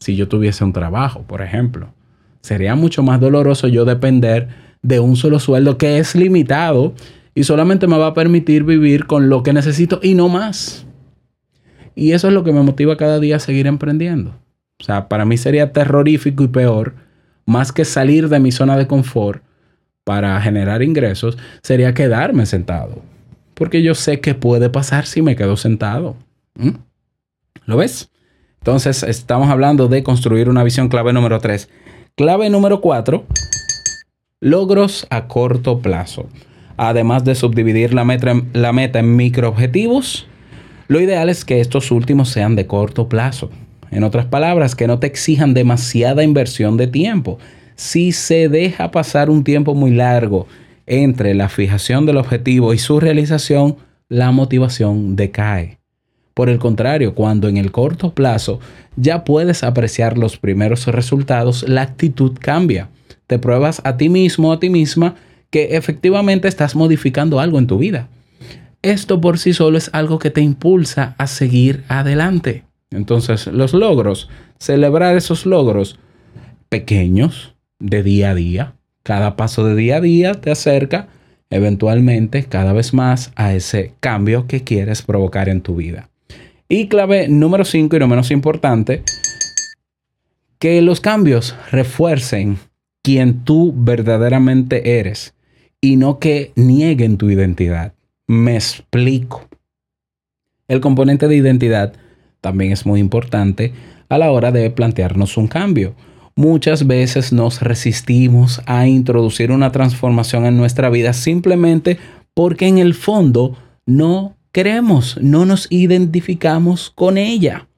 si 0.00 0.16
yo 0.16 0.28
tuviese 0.28 0.64
un 0.64 0.72
trabajo, 0.72 1.22
por 1.22 1.42
ejemplo. 1.42 1.92
Sería 2.40 2.74
mucho 2.74 3.02
más 3.02 3.20
doloroso 3.20 3.68
yo 3.68 3.84
depender 3.84 4.48
de 4.82 4.98
un 4.98 5.14
solo 5.16 5.38
sueldo 5.38 5.76
que 5.78 5.98
es 5.98 6.14
limitado 6.14 6.94
y 7.34 7.44
solamente 7.44 7.86
me 7.86 7.98
va 7.98 8.08
a 8.08 8.14
permitir 8.14 8.64
vivir 8.64 9.06
con 9.06 9.28
lo 9.28 9.42
que 9.42 9.52
necesito 9.52 10.00
y 10.02 10.14
no 10.14 10.28
más. 10.28 10.86
Y 11.94 12.12
eso 12.12 12.28
es 12.28 12.34
lo 12.34 12.44
que 12.44 12.52
me 12.52 12.62
motiva 12.62 12.96
cada 12.96 13.20
día 13.20 13.36
a 13.36 13.40
seguir 13.40 13.66
emprendiendo. 13.66 14.34
O 14.80 14.84
sea, 14.84 15.08
para 15.08 15.26
mí 15.26 15.36
sería 15.36 15.72
terrorífico 15.72 16.42
y 16.42 16.48
peor, 16.48 16.94
más 17.44 17.72
que 17.72 17.84
salir 17.84 18.28
de 18.28 18.40
mi 18.40 18.52
zona 18.52 18.78
de 18.78 18.86
confort 18.86 19.42
para 20.04 20.40
generar 20.40 20.82
ingresos, 20.82 21.36
sería 21.62 21.92
quedarme 21.92 22.46
sentado. 22.46 23.02
Porque 23.54 23.82
yo 23.82 23.94
sé 23.94 24.20
que 24.20 24.34
puede 24.34 24.70
pasar 24.70 25.04
si 25.04 25.20
me 25.20 25.36
quedo 25.36 25.58
sentado. 25.58 26.16
¿Mm? 26.54 26.70
¿Lo 27.66 27.76
ves? 27.76 28.10
Entonces, 28.60 29.02
estamos 29.02 29.48
hablando 29.48 29.88
de 29.88 30.02
construir 30.02 30.50
una 30.50 30.62
visión 30.62 30.90
clave 30.90 31.14
número 31.14 31.38
3. 31.40 31.70
Clave 32.14 32.50
número 32.50 32.82
4, 32.82 33.24
logros 34.40 35.06
a 35.08 35.28
corto 35.28 35.78
plazo. 35.78 36.26
Además 36.76 37.24
de 37.24 37.34
subdividir 37.34 37.94
la 37.94 38.04
meta, 38.04 38.98
en 38.98 39.16
microobjetivos, 39.16 40.26
lo 40.88 41.00
ideal 41.00 41.30
es 41.30 41.46
que 41.46 41.60
estos 41.60 41.90
últimos 41.90 42.28
sean 42.28 42.54
de 42.54 42.66
corto 42.66 43.08
plazo. 43.08 43.50
En 43.90 44.04
otras 44.04 44.26
palabras, 44.26 44.74
que 44.74 44.86
no 44.86 44.98
te 44.98 45.06
exijan 45.06 45.54
demasiada 45.54 46.22
inversión 46.22 46.76
de 46.76 46.86
tiempo. 46.86 47.38
Si 47.76 48.12
se 48.12 48.50
deja 48.50 48.90
pasar 48.90 49.30
un 49.30 49.42
tiempo 49.42 49.74
muy 49.74 49.90
largo 49.90 50.46
entre 50.86 51.32
la 51.32 51.48
fijación 51.48 52.04
del 52.04 52.18
objetivo 52.18 52.74
y 52.74 52.78
su 52.78 53.00
realización, 53.00 53.76
la 54.10 54.32
motivación 54.32 55.16
decae. 55.16 55.79
Por 56.34 56.48
el 56.48 56.58
contrario, 56.58 57.14
cuando 57.14 57.48
en 57.48 57.56
el 57.56 57.72
corto 57.72 58.14
plazo 58.14 58.60
ya 58.96 59.24
puedes 59.24 59.62
apreciar 59.62 60.16
los 60.16 60.36
primeros 60.36 60.86
resultados, 60.86 61.68
la 61.68 61.82
actitud 61.82 62.36
cambia. 62.38 62.88
Te 63.26 63.38
pruebas 63.38 63.80
a 63.84 63.96
ti 63.96 64.08
mismo 64.08 64.52
a 64.52 64.60
ti 64.60 64.70
misma 64.70 65.16
que 65.50 65.76
efectivamente 65.76 66.48
estás 66.48 66.76
modificando 66.76 67.40
algo 67.40 67.58
en 67.58 67.66
tu 67.66 67.78
vida. 67.78 68.08
Esto 68.82 69.20
por 69.20 69.38
sí 69.38 69.52
solo 69.52 69.76
es 69.76 69.90
algo 69.92 70.18
que 70.18 70.30
te 70.30 70.40
impulsa 70.40 71.14
a 71.18 71.26
seguir 71.26 71.84
adelante. 71.88 72.64
Entonces, 72.90 73.46
los 73.46 73.74
logros, 73.74 74.28
celebrar 74.58 75.16
esos 75.16 75.46
logros 75.46 75.98
pequeños 76.68 77.54
de 77.78 78.02
día 78.02 78.30
a 78.30 78.34
día, 78.34 78.74
cada 79.02 79.36
paso 79.36 79.64
de 79.64 79.74
día 79.74 79.96
a 79.96 80.00
día 80.00 80.34
te 80.34 80.50
acerca 80.50 81.08
eventualmente 81.50 82.44
cada 82.44 82.72
vez 82.72 82.94
más 82.94 83.32
a 83.34 83.54
ese 83.54 83.92
cambio 84.00 84.46
que 84.46 84.62
quieres 84.62 85.02
provocar 85.02 85.48
en 85.48 85.60
tu 85.60 85.76
vida. 85.76 86.09
Y 86.72 86.86
clave 86.86 87.26
número 87.26 87.64
5 87.64 87.96
y 87.96 87.98
no 87.98 88.06
menos 88.06 88.30
importante, 88.30 89.02
que 90.60 90.80
los 90.82 91.00
cambios 91.00 91.56
refuercen 91.72 92.58
quien 93.02 93.42
tú 93.42 93.74
verdaderamente 93.76 95.00
eres 95.00 95.34
y 95.80 95.96
no 95.96 96.20
que 96.20 96.52
nieguen 96.54 97.16
tu 97.16 97.28
identidad. 97.28 97.94
Me 98.28 98.54
explico. 98.54 99.48
El 100.68 100.80
componente 100.80 101.26
de 101.26 101.34
identidad 101.34 101.94
también 102.40 102.70
es 102.70 102.86
muy 102.86 103.00
importante 103.00 103.72
a 104.08 104.16
la 104.16 104.30
hora 104.30 104.52
de 104.52 104.70
plantearnos 104.70 105.36
un 105.36 105.48
cambio. 105.48 105.96
Muchas 106.36 106.86
veces 106.86 107.32
nos 107.32 107.62
resistimos 107.62 108.62
a 108.66 108.86
introducir 108.86 109.50
una 109.50 109.72
transformación 109.72 110.46
en 110.46 110.56
nuestra 110.56 110.88
vida 110.88 111.14
simplemente 111.14 111.98
porque 112.32 112.68
en 112.68 112.78
el 112.78 112.94
fondo 112.94 113.56
no 113.86 114.36
queremos, 114.52 115.18
no 115.20 115.46
nos 115.46 115.66
identificamos 115.70 116.90
con 116.90 117.18
ella. 117.18 117.68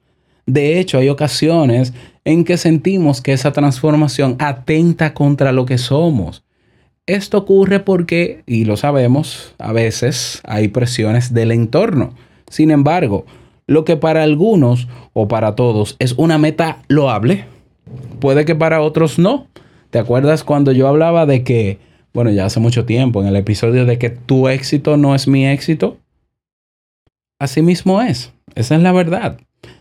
De 0.46 0.80
hecho, 0.80 0.98
hay 0.98 1.08
ocasiones 1.08 1.92
en 2.24 2.44
que 2.44 2.56
sentimos 2.56 3.20
que 3.20 3.32
esa 3.32 3.52
transformación 3.52 4.36
atenta 4.38 5.14
contra 5.14 5.52
lo 5.52 5.66
que 5.66 5.78
somos. 5.78 6.44
Esto 7.06 7.38
ocurre 7.38 7.80
porque, 7.80 8.42
y 8.46 8.64
lo 8.64 8.76
sabemos, 8.76 9.54
a 9.58 9.72
veces 9.72 10.40
hay 10.44 10.68
presiones 10.68 11.34
del 11.34 11.52
entorno. 11.52 12.14
Sin 12.48 12.70
embargo, 12.70 13.24
lo 13.66 13.84
que 13.84 13.96
para 13.96 14.22
algunos 14.22 14.88
o 15.12 15.28
para 15.28 15.54
todos 15.54 15.96
es 15.98 16.12
una 16.16 16.38
meta 16.38 16.82
loable, 16.88 17.46
puede 18.20 18.44
que 18.44 18.54
para 18.54 18.82
otros 18.82 19.18
no. 19.18 19.48
¿Te 19.90 19.98
acuerdas 19.98 20.44
cuando 20.44 20.72
yo 20.72 20.88
hablaba 20.88 21.26
de 21.26 21.42
que, 21.44 21.78
bueno, 22.14 22.30
ya 22.30 22.46
hace 22.46 22.60
mucho 22.60 22.84
tiempo, 22.84 23.20
en 23.20 23.28
el 23.28 23.36
episodio 23.36 23.84
de 23.84 23.98
que 23.98 24.10
tu 24.10 24.48
éxito 24.48 24.96
no 24.96 25.14
es 25.14 25.28
mi 25.28 25.46
éxito? 25.46 25.98
Así 27.42 27.60
mismo 27.60 28.00
es, 28.00 28.32
esa 28.54 28.76
es 28.76 28.82
la 28.82 28.92
verdad. 28.92 29.36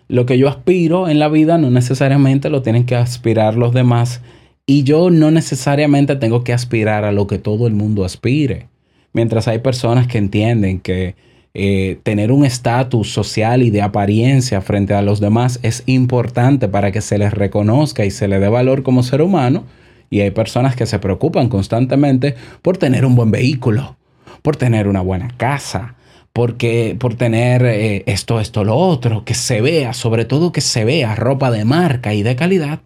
Lo 0.07 0.25
que 0.25 0.39
yo 0.39 0.49
aspiro 0.49 1.07
en 1.07 1.19
la 1.19 1.27
vida 1.27 1.59
no 1.59 1.69
necesariamente 1.69 2.49
lo 2.49 2.63
tienen 2.63 2.87
que 2.87 2.95
aspirar 2.95 3.55
los 3.55 3.71
demás 3.71 4.21
y 4.65 4.81
yo 4.81 5.11
no 5.11 5.29
necesariamente 5.29 6.15
tengo 6.15 6.43
que 6.43 6.53
aspirar 6.53 7.05
a 7.05 7.11
lo 7.11 7.27
que 7.27 7.37
todo 7.37 7.67
el 7.67 7.73
mundo 7.73 8.03
aspire. 8.03 8.65
Mientras 9.13 9.47
hay 9.47 9.59
personas 9.59 10.07
que 10.07 10.17
entienden 10.17 10.79
que 10.79 11.13
eh, 11.53 11.99
tener 12.01 12.31
un 12.31 12.45
estatus 12.45 13.13
social 13.13 13.61
y 13.61 13.69
de 13.69 13.83
apariencia 13.83 14.59
frente 14.61 14.95
a 14.95 15.03
los 15.03 15.19
demás 15.19 15.59
es 15.61 15.83
importante 15.85 16.67
para 16.67 16.91
que 16.91 17.01
se 17.01 17.19
les 17.19 17.31
reconozca 17.31 18.05
y 18.05 18.09
se 18.09 18.27
le 18.27 18.39
dé 18.39 18.49
valor 18.49 18.81
como 18.81 19.03
ser 19.03 19.21
humano. 19.21 19.65
Y 20.09 20.21
hay 20.21 20.31
personas 20.31 20.75
que 20.75 20.87
se 20.87 20.97
preocupan 20.97 21.47
constantemente 21.47 22.33
por 22.63 22.79
tener 22.79 23.05
un 23.05 23.13
buen 23.13 23.29
vehículo, 23.29 23.97
por 24.41 24.55
tener 24.55 24.87
una 24.87 25.01
buena 25.01 25.27
casa, 25.37 25.93
porque, 26.33 26.95
por 26.97 27.15
tener 27.15 27.65
eh, 27.65 28.03
esto, 28.05 28.39
esto, 28.39 28.63
lo 28.63 28.75
otro, 28.75 29.25
que 29.25 29.33
se 29.33 29.61
vea, 29.61 29.93
sobre 29.93 30.25
todo 30.25 30.51
que 30.51 30.61
se 30.61 30.85
vea 30.85 31.15
ropa 31.15 31.51
de 31.51 31.65
marca 31.65 32.13
y 32.13 32.23
de 32.23 32.35
calidad. 32.35 32.81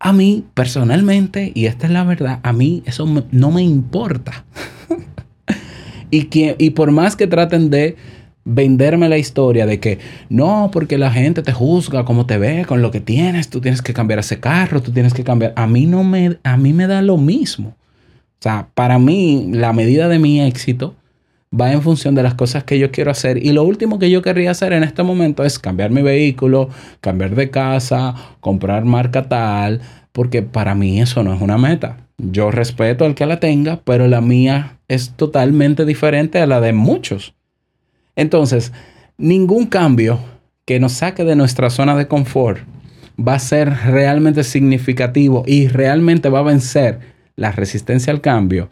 A 0.00 0.12
mí, 0.12 0.44
personalmente, 0.54 1.52
y 1.54 1.66
esta 1.66 1.86
es 1.86 1.92
la 1.92 2.04
verdad, 2.04 2.40
a 2.42 2.52
mí 2.52 2.82
eso 2.86 3.06
no 3.30 3.50
me 3.50 3.62
importa. 3.62 4.44
y, 6.10 6.24
que, 6.24 6.56
y 6.58 6.70
por 6.70 6.90
más 6.90 7.16
que 7.16 7.26
traten 7.26 7.68
de 7.68 7.96
venderme 8.44 9.10
la 9.10 9.18
historia 9.18 9.66
de 9.66 9.78
que 9.78 9.98
no, 10.30 10.70
porque 10.72 10.96
la 10.96 11.10
gente 11.10 11.42
te 11.42 11.52
juzga 11.52 12.06
como 12.06 12.24
te 12.24 12.38
ve, 12.38 12.64
con 12.66 12.80
lo 12.80 12.90
que 12.90 13.00
tienes, 13.00 13.50
tú 13.50 13.60
tienes 13.60 13.82
que 13.82 13.92
cambiar 13.92 14.20
ese 14.20 14.40
carro, 14.40 14.80
tú 14.80 14.92
tienes 14.92 15.12
que 15.12 15.24
cambiar. 15.24 15.52
A 15.56 15.66
mí 15.66 15.84
no 15.84 16.04
me, 16.04 16.38
a 16.42 16.56
mí 16.56 16.72
me 16.72 16.86
da 16.86 17.02
lo 17.02 17.18
mismo. 17.18 17.76
O 18.38 18.42
sea, 18.42 18.68
para 18.74 18.98
mí, 18.98 19.50
la 19.52 19.74
medida 19.74 20.08
de 20.08 20.18
mi 20.18 20.40
éxito 20.40 20.94
va 21.52 21.72
en 21.72 21.82
función 21.82 22.14
de 22.14 22.22
las 22.22 22.34
cosas 22.34 22.64
que 22.64 22.78
yo 22.78 22.90
quiero 22.90 23.10
hacer. 23.10 23.44
Y 23.44 23.52
lo 23.52 23.64
último 23.64 23.98
que 23.98 24.10
yo 24.10 24.22
querría 24.22 24.50
hacer 24.50 24.72
en 24.72 24.84
este 24.84 25.02
momento 25.02 25.44
es 25.44 25.58
cambiar 25.58 25.90
mi 25.90 26.02
vehículo, 26.02 26.68
cambiar 27.00 27.34
de 27.34 27.50
casa, 27.50 28.14
comprar 28.40 28.84
marca 28.84 29.28
tal, 29.28 29.80
porque 30.12 30.42
para 30.42 30.74
mí 30.74 31.00
eso 31.00 31.22
no 31.22 31.32
es 31.32 31.40
una 31.40 31.58
meta. 31.58 31.98
Yo 32.18 32.50
respeto 32.50 33.04
al 33.04 33.14
que 33.14 33.26
la 33.26 33.40
tenga, 33.40 33.80
pero 33.84 34.08
la 34.08 34.20
mía 34.20 34.78
es 34.88 35.10
totalmente 35.10 35.84
diferente 35.84 36.40
a 36.40 36.46
la 36.46 36.60
de 36.60 36.72
muchos. 36.72 37.34
Entonces, 38.16 38.72
ningún 39.16 39.66
cambio 39.66 40.18
que 40.64 40.80
nos 40.80 40.92
saque 40.92 41.24
de 41.24 41.36
nuestra 41.36 41.70
zona 41.70 41.96
de 41.96 42.08
confort 42.08 42.60
va 43.18 43.34
a 43.34 43.38
ser 43.38 43.70
realmente 43.86 44.44
significativo 44.44 45.44
y 45.46 45.68
realmente 45.68 46.28
va 46.28 46.40
a 46.40 46.42
vencer 46.42 47.00
la 47.36 47.52
resistencia 47.52 48.12
al 48.12 48.20
cambio 48.20 48.68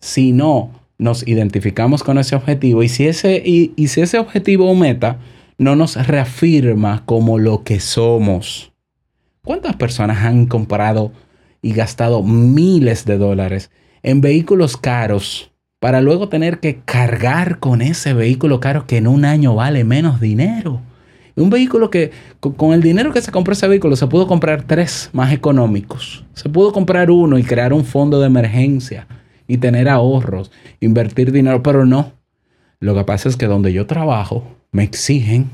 si 0.00 0.32
no 0.32 0.79
nos 1.00 1.26
identificamos 1.26 2.04
con 2.04 2.18
ese 2.18 2.36
objetivo 2.36 2.82
y 2.82 2.88
si 2.88 3.06
ese, 3.06 3.42
y, 3.44 3.88
si 3.88 4.02
ese 4.02 4.18
objetivo 4.18 4.70
o 4.70 4.74
meta 4.74 5.18
no 5.58 5.74
nos 5.74 6.06
reafirma 6.06 7.02
como 7.06 7.38
lo 7.38 7.64
que 7.64 7.80
somos. 7.80 8.72
¿Cuántas 9.42 9.76
personas 9.76 10.18
han 10.18 10.46
comprado 10.46 11.12
y 11.62 11.72
gastado 11.72 12.22
miles 12.22 13.06
de 13.06 13.18
dólares 13.18 13.70
en 14.02 14.20
vehículos 14.20 14.76
caros 14.76 15.50
para 15.78 16.02
luego 16.02 16.28
tener 16.28 16.60
que 16.60 16.80
cargar 16.84 17.58
con 17.58 17.80
ese 17.80 18.12
vehículo 18.12 18.60
caro 18.60 18.86
que 18.86 18.98
en 18.98 19.06
un 19.06 19.24
año 19.24 19.54
vale 19.54 19.84
menos 19.84 20.20
dinero? 20.20 20.82
Un 21.34 21.48
vehículo 21.48 21.88
que 21.88 22.10
con, 22.40 22.52
con 22.52 22.74
el 22.74 22.82
dinero 22.82 23.14
que 23.14 23.22
se 23.22 23.32
compró 23.32 23.54
ese 23.54 23.66
vehículo 23.66 23.96
se 23.96 24.06
pudo 24.06 24.26
comprar 24.26 24.64
tres 24.64 25.08
más 25.14 25.32
económicos. 25.32 26.26
Se 26.34 26.50
pudo 26.50 26.72
comprar 26.72 27.10
uno 27.10 27.38
y 27.38 27.42
crear 27.42 27.72
un 27.72 27.86
fondo 27.86 28.20
de 28.20 28.26
emergencia 28.26 29.06
y 29.50 29.58
tener 29.58 29.88
ahorros, 29.88 30.52
invertir 30.78 31.32
dinero, 31.32 31.62
pero 31.62 31.84
no. 31.84 32.12
Lo 32.78 32.94
que 32.94 33.04
pasa 33.04 33.28
es 33.28 33.36
que 33.36 33.46
donde 33.46 33.72
yo 33.72 33.86
trabajo 33.86 34.56
me 34.70 34.84
exigen 34.84 35.50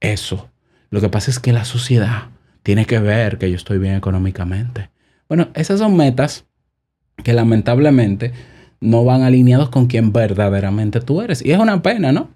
eso. 0.00 0.48
Lo 0.90 1.00
que 1.00 1.08
pasa 1.08 1.30
es 1.30 1.38
que 1.38 1.52
la 1.52 1.64
sociedad 1.64 2.24
tiene 2.64 2.86
que 2.86 2.98
ver 2.98 3.38
que 3.38 3.48
yo 3.48 3.56
estoy 3.56 3.78
bien 3.78 3.94
económicamente. 3.94 4.90
Bueno, 5.28 5.48
esas 5.54 5.78
son 5.78 5.96
metas 5.96 6.44
que 7.22 7.32
lamentablemente 7.32 8.32
no 8.80 9.04
van 9.04 9.22
alineados 9.22 9.68
con 9.68 9.86
quien 9.86 10.12
verdaderamente 10.12 11.00
tú 11.00 11.22
eres. 11.22 11.44
Y 11.44 11.52
es 11.52 11.58
una 11.58 11.82
pena, 11.82 12.10
¿no? 12.10 12.30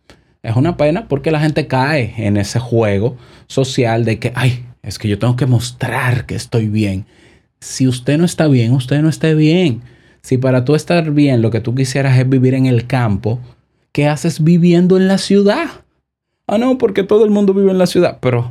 Es 0.44 0.54
una 0.54 0.76
pena 0.76 1.08
porque 1.08 1.32
la 1.32 1.40
gente 1.40 1.66
cae 1.66 2.14
en 2.18 2.36
ese 2.36 2.60
juego 2.60 3.16
social 3.48 4.04
de 4.04 4.20
que, 4.20 4.32
ay, 4.36 4.64
es 4.82 5.00
que 5.00 5.08
yo 5.08 5.18
tengo 5.18 5.34
que 5.34 5.46
mostrar 5.46 6.26
que 6.26 6.36
estoy 6.36 6.68
bien. 6.68 7.06
Si 7.58 7.88
usted 7.88 8.16
no 8.16 8.24
está 8.24 8.46
bien, 8.46 8.72
usted 8.72 9.02
no 9.02 9.08
esté 9.08 9.34
bien. 9.34 9.82
Si 10.24 10.38
para 10.38 10.64
tú 10.64 10.74
estar 10.74 11.10
bien 11.10 11.42
lo 11.42 11.50
que 11.50 11.60
tú 11.60 11.74
quisieras 11.74 12.16
es 12.18 12.26
vivir 12.26 12.54
en 12.54 12.64
el 12.64 12.86
campo, 12.86 13.40
¿qué 13.92 14.08
haces 14.08 14.42
viviendo 14.42 14.96
en 14.96 15.06
la 15.06 15.18
ciudad? 15.18 15.66
Ah, 16.46 16.56
no, 16.56 16.78
porque 16.78 17.02
todo 17.02 17.26
el 17.26 17.30
mundo 17.30 17.52
vive 17.52 17.70
en 17.70 17.76
la 17.76 17.86
ciudad, 17.86 18.20
pero, 18.22 18.50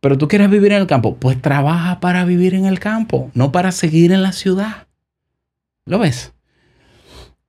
pero 0.00 0.18
tú 0.18 0.26
quieres 0.26 0.50
vivir 0.50 0.72
en 0.72 0.80
el 0.80 0.88
campo, 0.88 1.14
pues 1.14 1.40
trabaja 1.40 2.00
para 2.00 2.24
vivir 2.24 2.54
en 2.54 2.66
el 2.66 2.80
campo, 2.80 3.30
no 3.34 3.52
para 3.52 3.70
seguir 3.70 4.10
en 4.10 4.24
la 4.24 4.32
ciudad. 4.32 4.88
¿Lo 5.86 6.00
ves? 6.00 6.32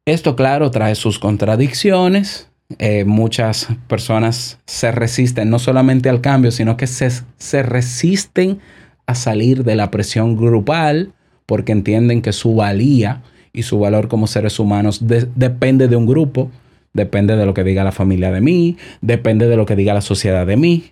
Esto, 0.06 0.36
claro, 0.36 0.70
trae 0.70 0.94
sus 0.94 1.18
contradicciones. 1.18 2.52
Eh, 2.78 3.06
muchas 3.06 3.70
personas 3.88 4.60
se 4.68 4.92
resisten 4.92 5.50
no 5.50 5.58
solamente 5.58 6.10
al 6.10 6.22
cambio, 6.22 6.52
sino 6.52 6.78
que 6.78 6.86
se, 6.86 7.10
se 7.38 7.64
resisten 7.64 8.60
a 9.08 9.16
salir 9.16 9.64
de 9.64 9.76
la 9.76 9.90
presión 9.90 10.38
grupal 10.38 11.14
porque 11.48 11.72
entienden 11.72 12.22
que 12.22 12.34
su 12.34 12.54
valía 12.54 13.24
y 13.54 13.64
su 13.64 13.80
valor 13.80 14.08
como 14.08 14.28
seres 14.28 14.60
humanos 14.60 15.08
de- 15.08 15.28
depende 15.36 15.88
de 15.88 15.96
un 15.96 16.06
grupo, 16.08 16.52
depende 16.92 17.36
de 17.38 17.46
lo 17.46 17.54
que 17.54 17.64
diga 17.64 17.84
la 17.84 17.92
familia 17.92 18.32
de 18.32 18.42
mí, 18.42 18.78
depende 19.02 19.48
de 19.48 19.56
lo 19.56 19.66
que 19.66 19.76
diga 19.76 19.94
la 19.94 20.02
sociedad 20.02 20.46
de 20.46 20.58
mí. 20.58 20.92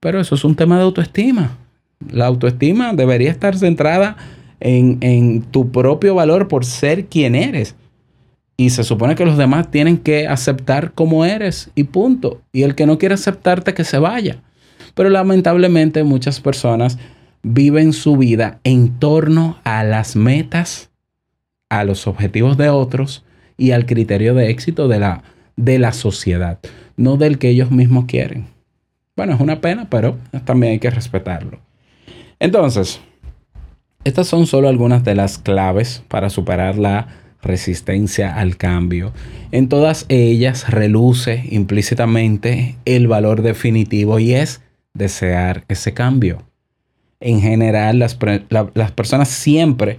Pero 0.00 0.20
eso 0.20 0.34
es 0.34 0.44
un 0.44 0.56
tema 0.56 0.76
de 0.76 0.82
autoestima. 0.82 1.56
La 2.10 2.26
autoestima 2.26 2.92
debería 2.92 3.30
estar 3.30 3.56
centrada 3.56 4.16
en, 4.60 4.98
en 5.00 5.42
tu 5.42 5.70
propio 5.70 6.14
valor 6.16 6.48
por 6.48 6.64
ser 6.64 7.06
quien 7.06 7.34
eres. 7.36 7.76
Y 8.56 8.70
se 8.70 8.84
supone 8.84 9.14
que 9.14 9.24
los 9.24 9.38
demás 9.38 9.70
tienen 9.70 9.98
que 9.98 10.26
aceptar 10.26 10.92
como 10.92 11.24
eres 11.24 11.70
y 11.74 11.84
punto. 11.84 12.40
Y 12.52 12.62
el 12.62 12.74
que 12.74 12.86
no 12.86 12.98
quiere 12.98 13.14
aceptarte, 13.14 13.74
que 13.74 13.84
se 13.84 13.98
vaya. 13.98 14.38
Pero 14.94 15.08
lamentablemente 15.08 16.02
muchas 16.04 16.40
personas 16.40 16.98
viven 17.42 17.92
su 17.92 18.16
vida 18.16 18.58
en 18.64 18.98
torno 18.98 19.58
a 19.64 19.84
las 19.84 20.16
metas, 20.16 20.90
a 21.72 21.84
los 21.84 22.06
objetivos 22.06 22.58
de 22.58 22.68
otros 22.68 23.24
y 23.56 23.70
al 23.70 23.86
criterio 23.86 24.34
de 24.34 24.50
éxito 24.50 24.88
de 24.88 24.98
la, 24.98 25.22
de 25.56 25.78
la 25.78 25.92
sociedad, 25.92 26.58
no 26.98 27.16
del 27.16 27.38
que 27.38 27.48
ellos 27.48 27.70
mismos 27.70 28.04
quieren. 28.04 28.48
Bueno, 29.16 29.34
es 29.34 29.40
una 29.40 29.62
pena, 29.62 29.88
pero 29.88 30.18
también 30.44 30.74
hay 30.74 30.78
que 30.78 30.90
respetarlo. 30.90 31.60
Entonces, 32.38 33.00
estas 34.04 34.26
son 34.26 34.46
solo 34.46 34.68
algunas 34.68 35.02
de 35.02 35.14
las 35.14 35.38
claves 35.38 36.02
para 36.08 36.28
superar 36.28 36.76
la 36.76 37.08
resistencia 37.40 38.34
al 38.34 38.58
cambio. 38.58 39.14
En 39.50 39.70
todas 39.70 40.04
ellas 40.10 40.68
reluce 40.70 41.42
implícitamente 41.50 42.76
el 42.84 43.08
valor 43.08 43.40
definitivo 43.40 44.18
y 44.18 44.34
es 44.34 44.60
desear 44.92 45.64
ese 45.68 45.94
cambio. 45.94 46.42
En 47.18 47.40
general, 47.40 47.98
las, 47.98 48.18
las 48.50 48.92
personas 48.92 49.28
siempre 49.28 49.98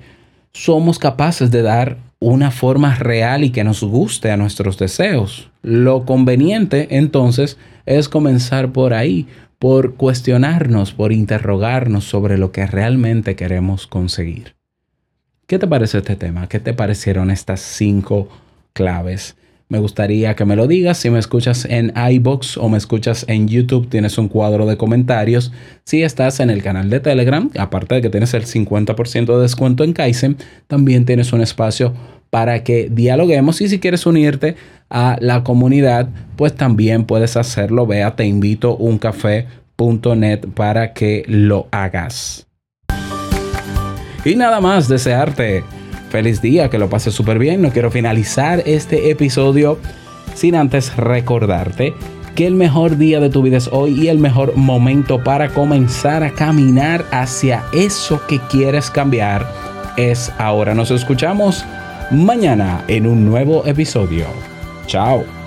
somos 0.54 1.00
capaces 1.00 1.52
de 1.52 1.62
dar 1.64 1.98
una 2.20 2.52
forma 2.52 2.96
real 2.96 3.44
y 3.44 3.50
que 3.50 3.64
nos 3.64 3.84
guste 3.84 4.32
a 4.32 4.38
nuestros 4.38 4.78
deseos. 4.78 5.50
Lo 5.62 6.06
conveniente 6.06 6.88
entonces 6.98 7.58
es 7.86 8.08
comenzar 8.08 8.72
por 8.72 8.94
ahí, 8.94 9.28
por 9.60 9.96
cuestionarnos, 9.96 10.94
por 10.94 11.12
interrogarnos 11.12 12.06
sobre 12.06 12.38
lo 12.38 12.52
que 12.52 12.66
realmente 12.66 13.36
queremos 13.36 13.88
conseguir. 13.88 14.56
¿Qué 15.48 15.60
te 15.60 15.68
parece 15.68 15.98
este 15.98 16.16
tema? 16.16 16.48
¿Qué 16.48 16.60
te 16.60 16.74
parecieron 16.74 17.30
estas 17.30 17.60
cinco 17.60 18.30
claves? 18.74 19.36
Me 19.70 19.80
gustaría 19.80 20.36
que 20.36 20.46
me 20.46 20.56
lo 20.56 20.68
digas. 20.68 20.98
Si 20.98 21.10
me 21.10 21.20
escuchas 21.20 21.66
en 21.66 21.94
iBox 21.96 22.58
o 22.58 22.70
me 22.70 22.78
escuchas 22.78 23.26
en 23.28 23.48
YouTube, 23.48 23.90
tienes 23.90 24.18
un 24.18 24.28
cuadro 24.28 24.66
de 24.66 24.78
comentarios. 24.78 25.52
Si 25.84 26.04
estás 26.04 26.40
en 26.40 26.50
el 26.50 26.62
canal 26.62 26.90
de 26.90 27.00
Telegram, 27.00 27.50
aparte 27.58 27.96
de 27.96 28.02
que 28.02 28.10
tienes 28.10 28.34
el 28.34 28.46
50% 28.46 29.36
de 29.36 29.42
descuento 29.42 29.84
en 29.84 29.94
Kaizen, 29.94 30.38
también 30.68 31.06
tienes 31.06 31.34
un 31.34 31.42
espacio 31.42 31.94
para 32.30 32.64
que 32.64 32.90
dialoguemos. 32.92 33.62
Y 33.62 33.70
si 33.70 33.80
quieres 33.80 34.06
unirte 34.06 34.56
a 34.90 35.18
la 35.20 35.44
comunidad, 35.44 36.10
pues 36.36 36.56
también 36.56 37.06
puedes 37.06 37.38
hacerlo. 37.38 37.88
Ve 37.88 38.04
a 38.04 38.16
teinvitouncafé.net 38.16 40.40
para 40.56 40.94
que 40.94 41.24
lo 41.28 41.68
hagas. 41.72 42.48
Y 44.26 44.36
nada 44.36 44.62
más, 44.62 44.88
desearte 44.88 45.64
feliz 46.14 46.44
día, 46.44 46.70
que 46.70 46.78
lo 46.78 46.92
pases 46.92 47.16
súper 47.16 47.40
bien. 47.40 47.64
No 47.64 47.72
quiero 47.72 47.90
finalizar 47.90 48.62
este 48.68 49.10
episodio 49.10 49.80
sin 50.36 50.54
antes 50.54 50.96
recordarte 50.96 51.96
que 52.36 52.46
el 52.46 52.54
mejor 52.54 52.98
día 52.98 53.20
de 53.20 53.32
tu 53.32 53.42
vida 53.42 53.58
es 53.58 53.68
hoy 53.72 54.00
y 54.00 54.10
el 54.10 54.20
mejor 54.20 54.56
momento 54.56 55.24
para 55.24 55.50
comenzar 55.50 56.22
a 56.22 56.30
caminar 56.30 57.04
hacia 57.12 57.64
eso 57.74 58.22
que 58.28 58.40
quieres 58.42 58.92
cambiar 58.92 59.52
es 59.98 60.32
ahora. 60.38 60.76
Nos 60.76 60.92
escuchamos 60.92 61.66
mañana 62.12 62.86
en 62.88 63.08
un 63.08 63.26
nuevo 63.26 63.66
episodio. 63.66 64.28
Chao. 64.86 65.43